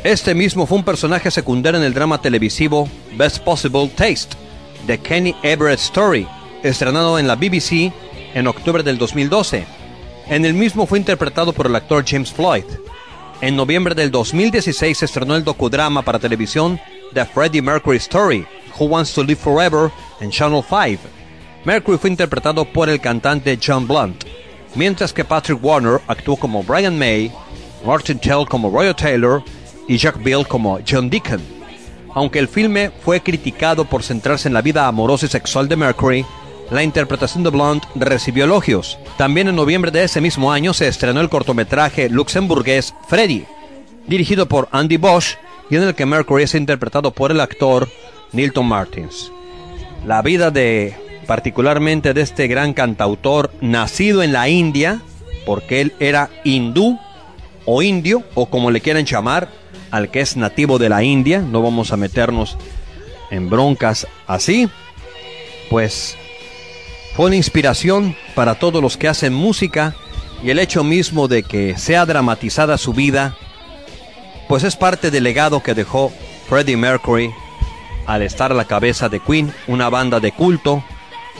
Este 0.03 0.35
mismo 0.35 0.67
fue 0.67 0.77
un 0.77 0.83
personaje 0.83 1.31
secundario 1.31 1.79
en 1.79 1.85
el 1.85 1.93
drama 1.93 2.21
televisivo 2.21 2.85
Best 3.15 3.45
Possible 3.45 3.87
Taste, 3.95 4.35
de 4.85 4.97
Kenny 4.97 5.33
Everett 5.41 5.79
Story, 5.79 6.27
estrenado 6.63 7.17
en 7.17 7.29
la 7.29 7.37
BBC 7.37 7.93
en 8.33 8.47
octubre 8.47 8.83
del 8.83 8.97
2012. 8.97 9.80
En 10.27 10.45
el 10.45 10.53
mismo 10.53 10.85
fue 10.85 10.99
interpretado 10.99 11.53
por 11.53 11.65
el 11.65 11.75
actor 11.75 12.03
James 12.07 12.31
Floyd. 12.31 12.65
En 13.41 13.55
noviembre 13.55 13.95
del 13.95 14.11
2016 14.11 14.97
se 14.97 15.05
estrenó 15.05 15.35
el 15.35 15.43
docudrama 15.43 16.03
para 16.03 16.19
televisión 16.19 16.79
The 17.13 17.25
Freddie 17.25 17.61
Mercury 17.61 17.97
Story, 17.97 18.45
Who 18.77 18.85
Wants 18.85 19.13
to 19.13 19.23
Live 19.23 19.41
Forever, 19.41 19.91
en 20.19 20.29
Channel 20.29 20.63
5. 20.63 21.01
Mercury 21.65 21.97
fue 21.97 22.09
interpretado 22.09 22.65
por 22.65 22.89
el 22.89 23.01
cantante 23.01 23.59
John 23.61 23.87
Blunt, 23.87 24.23
mientras 24.75 25.11
que 25.11 25.25
Patrick 25.25 25.63
Warner 25.63 26.01
actuó 26.07 26.37
como 26.37 26.63
Brian 26.63 26.97
May, 26.97 27.31
Martin 27.85 28.19
Tell 28.19 28.45
como 28.47 28.69
Royal 28.69 28.95
Taylor 28.95 29.43
y 29.87 29.97
Jack 29.97 30.23
Bill 30.23 30.47
como 30.47 30.79
John 30.87 31.09
Deacon. 31.09 31.41
Aunque 32.13 32.39
el 32.39 32.47
filme 32.47 32.91
fue 33.03 33.21
criticado 33.21 33.85
por 33.85 34.03
centrarse 34.03 34.47
en 34.47 34.53
la 34.53 34.61
vida 34.61 34.87
amorosa 34.87 35.25
y 35.25 35.29
sexual 35.29 35.67
de 35.67 35.75
Mercury, 35.77 36.25
la 36.71 36.83
interpretación 36.83 37.43
de 37.43 37.49
Blunt 37.49 37.83
recibió 37.95 38.45
elogios. 38.45 38.97
También 39.17 39.49
en 39.49 39.55
noviembre 39.55 39.91
de 39.91 40.05
ese 40.05 40.21
mismo 40.21 40.51
año 40.51 40.73
se 40.73 40.87
estrenó 40.87 41.19
el 41.19 41.29
cortometraje 41.29 42.09
luxemburgués 42.09 42.95
Freddy, 43.09 43.45
dirigido 44.07 44.47
por 44.47 44.69
Andy 44.71 44.95
Bosch 44.95 45.35
y 45.69 45.75
en 45.75 45.83
el 45.83 45.95
que 45.95 46.05
Mercury 46.05 46.43
es 46.43 46.55
interpretado 46.55 47.11
por 47.11 47.31
el 47.31 47.41
actor 47.41 47.89
Nilton 48.31 48.65
Martins. 48.65 49.31
La 50.05 50.21
vida 50.21 50.49
de, 50.49 50.95
particularmente 51.27 52.13
de 52.13 52.21
este 52.21 52.47
gran 52.47 52.73
cantautor 52.73 53.51
nacido 53.59 54.23
en 54.23 54.31
la 54.31 54.47
India, 54.47 55.01
porque 55.45 55.81
él 55.81 55.93
era 55.99 56.29
hindú 56.45 56.97
o 57.65 57.81
indio, 57.81 58.23
o 58.33 58.45
como 58.45 58.71
le 58.71 58.79
quieran 58.79 59.05
llamar, 59.05 59.49
al 59.91 60.09
que 60.09 60.21
es 60.21 60.37
nativo 60.37 60.79
de 60.79 60.87
la 60.87 61.03
India, 61.03 61.39
no 61.39 61.61
vamos 61.61 61.91
a 61.91 61.97
meternos 61.97 62.57
en 63.29 63.49
broncas 63.49 64.07
así, 64.25 64.69
pues 65.69 66.17
fue 67.15 67.25
una 67.25 67.35
inspiración 67.35 68.15
para 68.35 68.55
todos 68.55 68.81
los 68.81 68.97
que 68.97 69.07
hacen 69.07 69.33
música 69.33 69.95
y 70.43 70.49
el 70.49 70.59
hecho 70.59 70.83
mismo 70.83 71.27
de 71.27 71.43
que 71.43 71.77
sea 71.77 72.05
dramatizada 72.05 72.77
su 72.77 72.93
vida, 72.93 73.35
pues 74.47 74.63
es 74.63 74.75
parte 74.75 75.11
del 75.11 75.23
legado 75.23 75.61
que 75.61 75.73
dejó 75.73 76.11
Freddie 76.47 76.77
Mercury 76.77 77.31
al 78.05 78.23
estar 78.23 78.51
a 78.51 78.55
la 78.55 78.65
cabeza 78.65 79.09
de 79.09 79.19
Queen, 79.19 79.53
una 79.67 79.89
banda 79.89 80.19
de 80.19 80.31
culto 80.31 80.83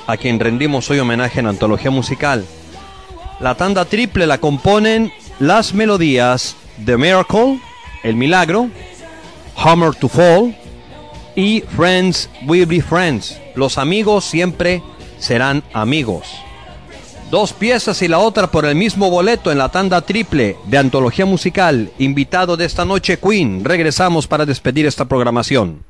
a 0.07 0.17
quien 0.17 0.39
rendimos 0.39 0.89
hoy 0.89 0.99
homenaje 0.99 1.39
en 1.39 1.47
antología 1.47 1.91
musical. 1.91 2.45
La 3.39 3.55
tanda 3.55 3.85
triple 3.85 4.27
la 4.27 4.37
componen 4.37 5.11
las 5.39 5.73
melodías 5.73 6.55
The 6.85 6.97
Miracle, 6.97 7.59
El 8.03 8.15
Milagro, 8.15 8.69
Hammer 9.55 9.95
to 9.95 10.07
Fall 10.07 10.55
y 11.35 11.61
Friends 11.75 12.29
Will 12.45 12.65
Be 12.65 12.81
Friends. 12.81 13.39
Los 13.55 13.77
amigos 13.77 14.25
siempre 14.25 14.83
serán 15.21 15.63
amigos. 15.71 16.27
Dos 17.29 17.53
piezas 17.53 18.01
y 18.01 18.09
la 18.09 18.19
otra 18.19 18.51
por 18.51 18.65
el 18.65 18.75
mismo 18.75 19.09
boleto 19.09 19.53
en 19.53 19.57
la 19.57 19.69
tanda 19.69 20.01
triple 20.01 20.57
de 20.65 20.77
antología 20.77 21.25
musical. 21.25 21.89
Invitado 21.97 22.57
de 22.57 22.65
esta 22.65 22.83
noche 22.83 23.17
Queen. 23.17 23.63
Regresamos 23.63 24.27
para 24.27 24.45
despedir 24.45 24.85
esta 24.85 25.05
programación. 25.05 25.85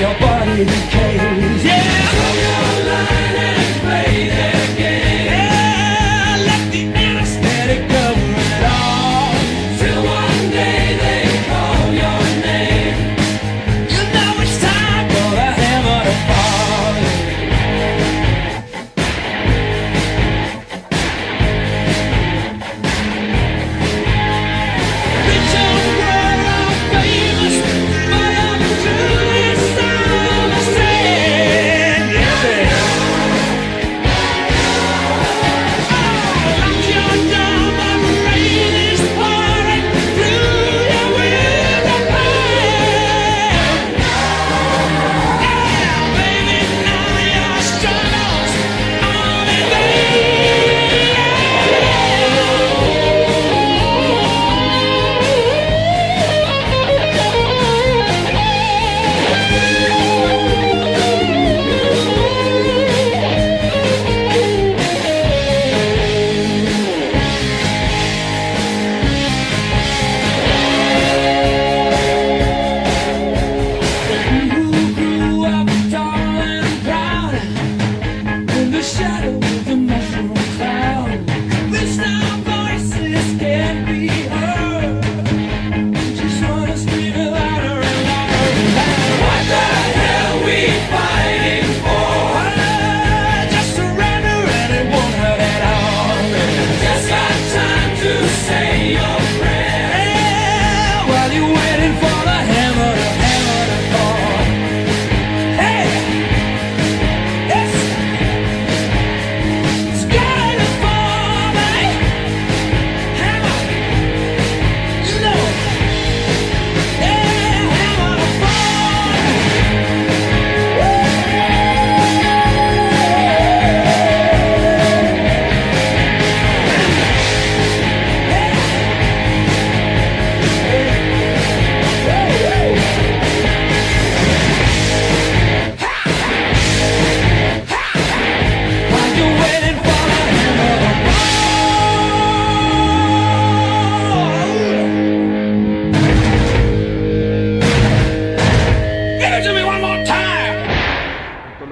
your 0.00 0.18
body 0.18 0.64
decays. 0.64 1.62
Yeah. 1.62 2.59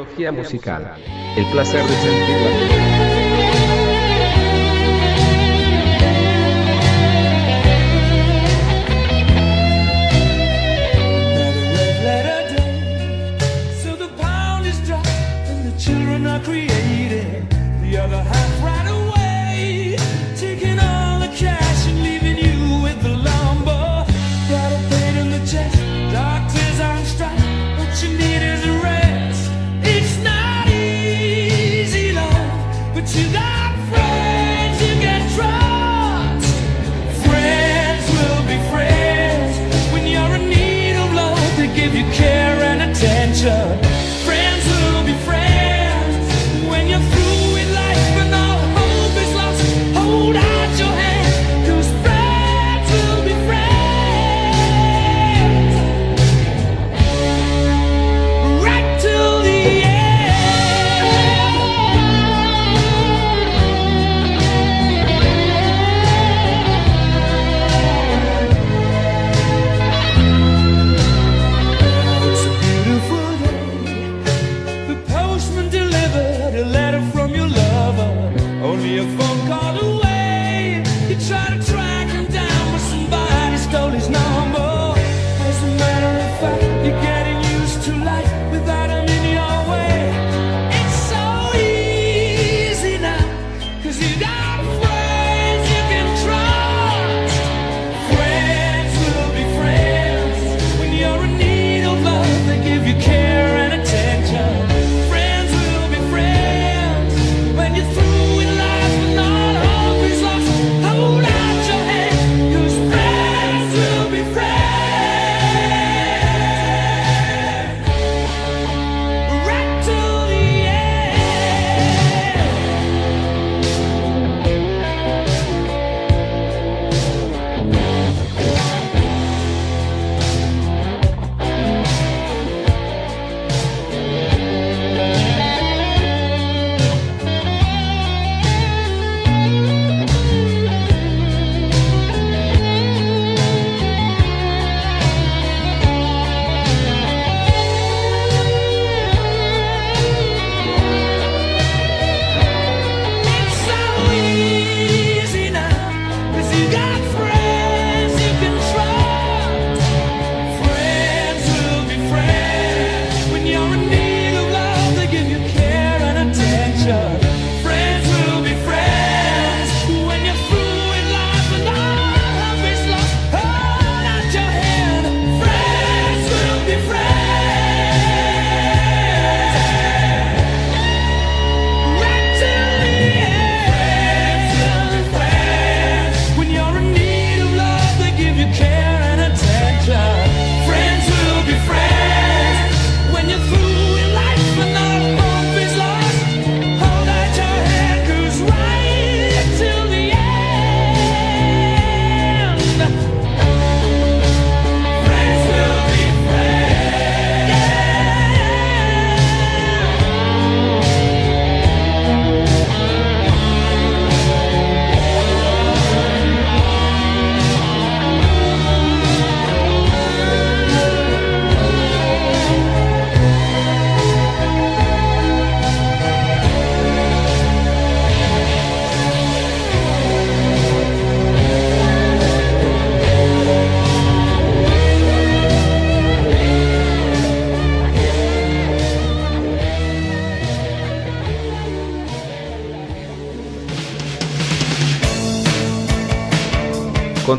antología 0.08 0.32
musical. 0.32 0.94
El 1.36 1.44
placer 1.46 1.82
de 1.82 1.94
sentirla. 1.94 2.97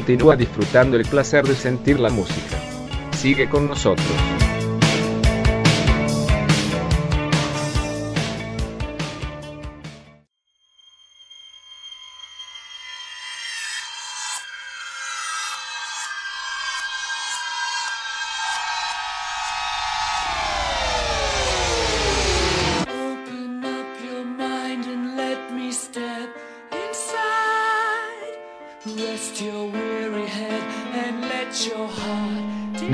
Continúa 0.10 0.36
disfrutando 0.36 0.98
el 0.98 1.06
placer 1.06 1.46
de 1.46 1.54
sentir 1.54 2.00
la 2.00 2.10
música. 2.10 2.58
Sigue 3.12 3.48
con 3.48 3.68
nosotros. 3.68 4.08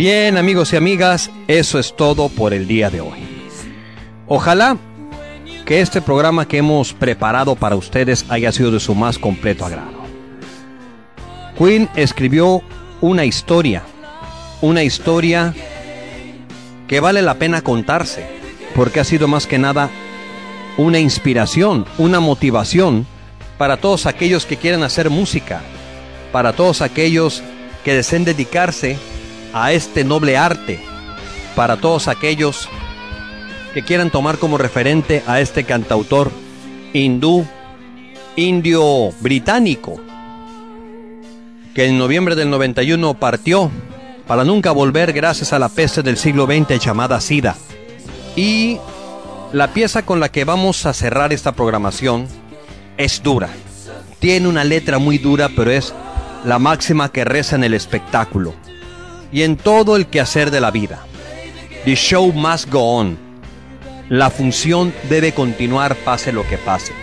Bien, 0.08 0.38
amigos 0.38 0.72
y 0.72 0.76
amigas, 0.76 1.32
eso 1.48 1.80
es 1.80 1.96
todo 1.96 2.30
por 2.30 2.54
el 2.54 2.68
día 2.68 2.92
de 2.92 3.02
hoy. 3.02 3.18
Ojalá 4.28 4.78
que 5.66 5.82
este 5.82 6.00
programa 6.00 6.48
que 6.48 6.60
hemos 6.60 6.94
preparado 6.94 7.56
para 7.56 7.76
ustedes 7.76 8.24
haya 8.30 8.52
sido 8.52 8.70
de 8.70 8.80
su 8.80 8.94
más 8.94 9.18
completo 9.18 9.66
agrado. 9.66 10.04
Queen 11.58 11.90
escribió 11.96 12.62
una 13.02 13.26
historia, 13.26 13.82
una 14.62 14.84
historia 14.84 15.56
que 16.88 17.00
vale 17.00 17.24
la 17.24 17.40
pena 17.40 17.64
contarse, 17.64 18.28
porque 18.76 19.00
ha 19.00 19.06
sido 19.06 19.28
más 19.28 19.48
que 19.48 19.58
nada 19.58 19.90
una 20.78 21.00
inspiración, 21.00 21.84
una 21.98 22.20
motivación 22.20 23.08
para 23.58 23.78
todos 23.78 24.06
aquellos 24.06 24.46
que 24.46 24.58
quieren 24.58 24.84
hacer 24.84 25.10
música, 25.10 25.64
para 26.32 26.54
todos 26.54 26.84
aquellos 26.84 27.42
que 27.84 27.96
deseen 27.96 28.24
dedicarse 28.24 29.00
a 29.56 29.72
este 29.72 30.04
noble 30.04 30.36
arte, 30.36 30.82
para 31.56 31.78
todos 31.78 32.10
aquellos 32.10 32.68
que 33.74 33.84
quieran 33.84 34.10
tomar 34.10 34.38
como 34.38 34.58
referente 34.58 35.24
a 35.28 35.40
este 35.40 35.64
cantautor 35.64 36.30
hindú, 36.92 37.46
indio 38.36 39.12
británico, 39.22 39.96
que 41.74 41.86
en 41.86 41.98
noviembre 41.98 42.36
del 42.36 42.50
91 42.50 43.14
partió 43.14 43.72
para 44.28 44.44
nunca 44.44 44.72
volver 44.72 45.14
gracias 45.14 45.54
a 45.54 45.60
la 45.60 45.70
peste 45.70 46.04
del 46.04 46.18
siglo 46.18 46.48
XX 46.48 46.78
llamada 46.84 47.22
SIDA. 47.22 47.56
Y 48.36 48.78
la 49.54 49.72
pieza 49.72 50.06
con 50.06 50.20
la 50.20 50.28
que 50.28 50.44
vamos 50.44 50.86
a 50.86 50.92
cerrar 50.92 51.32
esta 51.32 51.54
programación 51.54 52.28
es 52.98 53.24
dura. 53.24 53.48
Tiene 54.20 54.50
una 54.50 54.66
letra 54.66 55.00
muy 55.00 55.18
dura, 55.18 55.50
pero 55.56 55.72
es 55.72 55.94
la 56.44 56.60
máxima 56.60 57.10
que 57.10 57.24
reza 57.24 57.56
en 57.56 57.64
el 57.64 57.74
espectáculo 57.74 58.54
y 59.36 59.44
en 59.44 59.58
todo 59.58 59.98
el 59.98 60.08
quehacer 60.08 60.50
de 60.50 60.62
la 60.62 60.72
vida. 60.72 61.06
The 61.84 61.94
show 61.94 62.32
must 62.32 62.72
go 62.72 63.00
on. 63.00 63.18
La 64.08 64.30
función 64.30 64.94
debe 65.10 65.34
continuar 65.34 65.94
pase 65.94 66.32
lo 66.32 66.48
que 66.48 66.58
pase. 66.58 66.94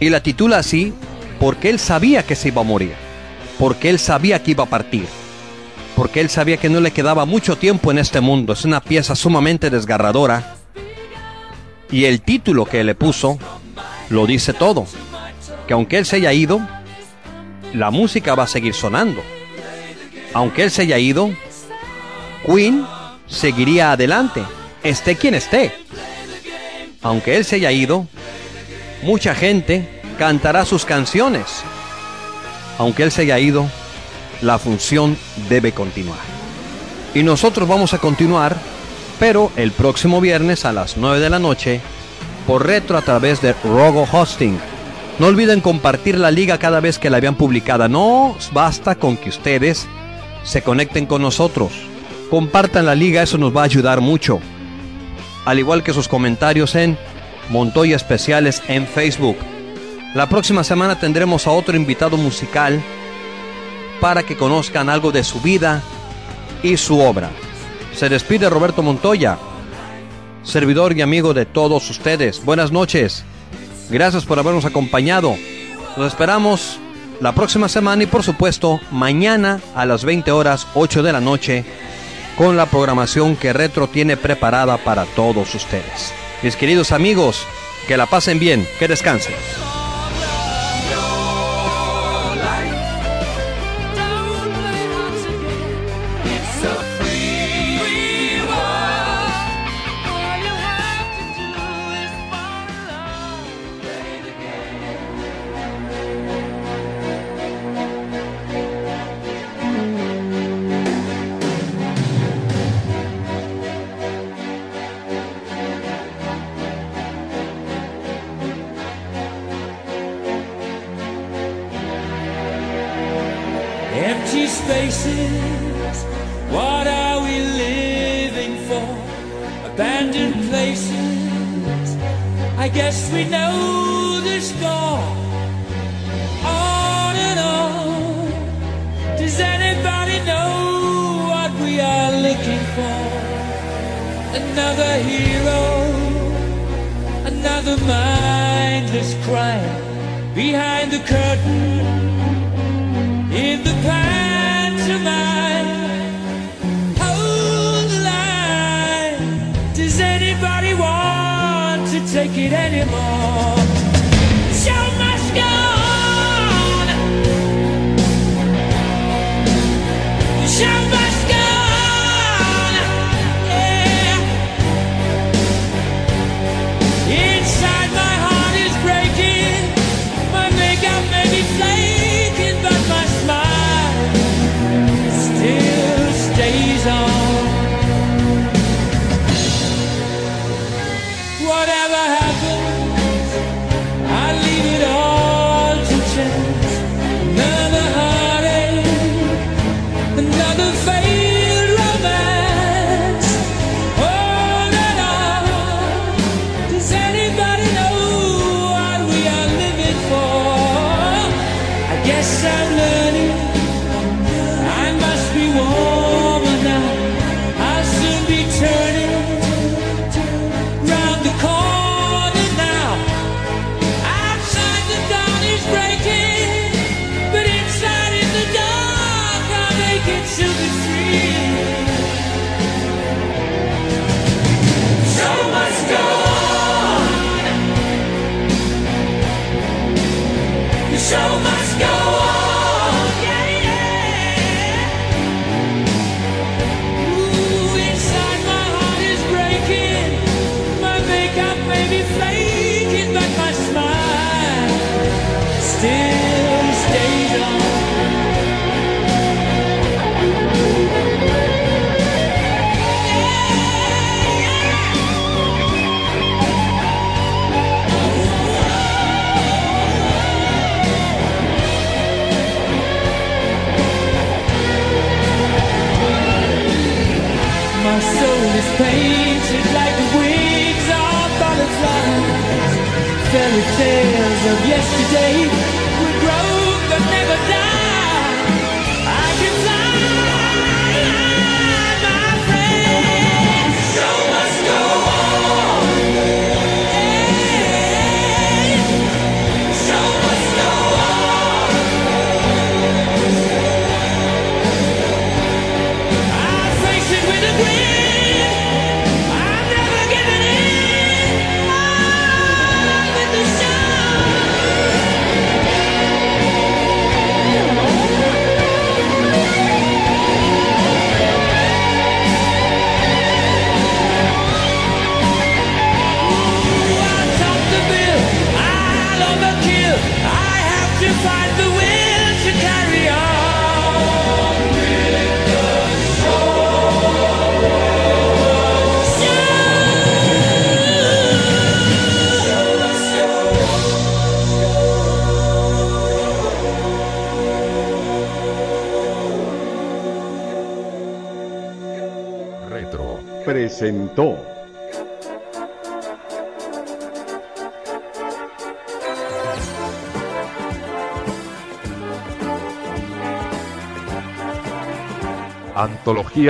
Y 0.00 0.10
la 0.10 0.22
titula 0.22 0.58
así 0.58 0.92
porque 1.40 1.70
él 1.70 1.78
sabía 1.78 2.22
que 2.22 2.34
se 2.36 2.48
iba 2.48 2.60
a 2.60 2.64
morir, 2.64 2.92
porque 3.58 3.88
él 3.88 3.98
sabía 3.98 4.42
que 4.42 4.50
iba 4.50 4.64
a 4.64 4.68
partir, 4.68 5.06
porque 5.96 6.20
él 6.20 6.28
sabía 6.28 6.58
que 6.58 6.68
no 6.68 6.80
le 6.80 6.90
quedaba 6.90 7.24
mucho 7.24 7.56
tiempo 7.56 7.90
en 7.90 7.96
este 7.96 8.20
mundo. 8.20 8.52
Es 8.52 8.66
una 8.66 8.82
pieza 8.82 9.16
sumamente 9.16 9.70
desgarradora. 9.70 10.56
Y 11.90 12.04
el 12.04 12.20
título 12.20 12.66
que 12.66 12.84
le 12.84 12.94
puso 12.94 13.38
lo 14.10 14.26
dice 14.26 14.52
todo. 14.52 14.84
Que 15.66 15.72
aunque 15.72 15.96
él 15.96 16.04
se 16.04 16.16
haya 16.16 16.34
ido, 16.34 16.60
la 17.72 17.90
música 17.90 18.34
va 18.34 18.42
a 18.42 18.48
seguir 18.48 18.74
sonando. 18.74 19.22
Aunque 20.34 20.64
él 20.64 20.70
se 20.70 20.82
haya 20.82 20.98
ido, 20.98 21.30
Queen 22.44 22.84
seguiría 23.28 23.92
adelante, 23.92 24.42
esté 24.82 25.16
quien 25.16 25.34
esté. 25.34 25.72
Aunque 27.02 27.36
él 27.36 27.44
se 27.44 27.56
haya 27.56 27.70
ido, 27.70 28.06
mucha 29.02 29.34
gente 29.34 29.88
cantará 30.18 30.64
sus 30.64 30.84
canciones. 30.84 31.62
Aunque 32.78 33.04
él 33.04 33.12
se 33.12 33.22
haya 33.22 33.38
ido, 33.38 33.68
la 34.42 34.58
función 34.58 35.16
debe 35.48 35.72
continuar. 35.72 36.18
Y 37.14 37.22
nosotros 37.22 37.68
vamos 37.68 37.94
a 37.94 37.98
continuar, 37.98 38.56
pero 39.20 39.52
el 39.54 39.70
próximo 39.70 40.20
viernes 40.20 40.64
a 40.64 40.72
las 40.72 40.96
9 40.96 41.20
de 41.20 41.30
la 41.30 41.38
noche, 41.38 41.80
por 42.44 42.66
retro 42.66 42.98
a 42.98 43.02
través 43.02 43.40
de 43.40 43.54
Rogo 43.62 44.06
Hosting. 44.10 44.58
No 45.20 45.28
olviden 45.28 45.60
compartir 45.60 46.18
la 46.18 46.32
liga 46.32 46.58
cada 46.58 46.80
vez 46.80 46.98
que 46.98 47.08
la 47.08 47.20
vean 47.20 47.36
publicada. 47.36 47.86
No 47.86 48.36
basta 48.52 48.96
con 48.96 49.16
que 49.16 49.28
ustedes 49.28 49.86
se 50.44 50.62
conecten 50.62 51.06
con 51.06 51.22
nosotros. 51.22 51.72
Compartan 52.30 52.86
la 52.86 52.94
liga, 52.94 53.22
eso 53.22 53.38
nos 53.38 53.54
va 53.54 53.62
a 53.62 53.64
ayudar 53.64 54.00
mucho. 54.00 54.40
Al 55.44 55.58
igual 55.58 55.82
que 55.82 55.92
sus 55.92 56.08
comentarios 56.08 56.74
en 56.74 56.96
Montoya 57.50 57.96
Especiales 57.96 58.62
en 58.68 58.86
Facebook. 58.86 59.36
La 60.14 60.28
próxima 60.28 60.64
semana 60.64 60.98
tendremos 60.98 61.46
a 61.46 61.50
otro 61.50 61.76
invitado 61.76 62.16
musical 62.16 62.80
para 64.00 64.22
que 64.22 64.36
conozcan 64.36 64.88
algo 64.88 65.12
de 65.12 65.24
su 65.24 65.40
vida 65.40 65.82
y 66.62 66.76
su 66.76 67.00
obra. 67.00 67.30
Se 67.94 68.08
despide 68.08 68.48
Roberto 68.48 68.82
Montoya, 68.82 69.38
servidor 70.42 70.96
y 70.96 71.02
amigo 71.02 71.34
de 71.34 71.46
todos 71.46 71.88
ustedes. 71.90 72.44
Buenas 72.44 72.72
noches. 72.72 73.24
Gracias 73.90 74.24
por 74.24 74.38
habernos 74.38 74.64
acompañado. 74.64 75.36
Los 75.96 76.08
esperamos 76.08 76.78
la 77.20 77.32
próxima 77.32 77.68
semana 77.68 78.02
y 78.02 78.06
por 78.06 78.22
supuesto 78.22 78.80
mañana 78.90 79.60
a 79.74 79.86
las 79.86 80.04
20 80.04 80.30
horas 80.32 80.66
8 80.74 81.02
de 81.02 81.12
la 81.12 81.20
noche 81.20 81.64
con 82.36 82.56
la 82.56 82.66
programación 82.66 83.36
que 83.36 83.52
Retro 83.52 83.88
tiene 83.88 84.16
preparada 84.16 84.76
para 84.78 85.04
todos 85.04 85.54
ustedes. 85.54 86.12
Mis 86.42 86.56
queridos 86.56 86.92
amigos, 86.92 87.46
que 87.86 87.96
la 87.96 88.06
pasen 88.06 88.38
bien, 88.38 88.66
que 88.78 88.88
descansen. 88.88 89.34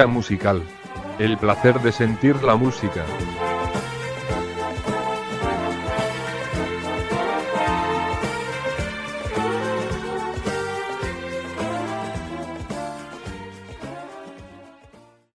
Musical. 0.09 0.63
El 1.19 1.37
placer 1.37 1.79
de 1.81 1.93
sentir 1.93 2.43
la 2.43 2.57
música. 2.57 3.05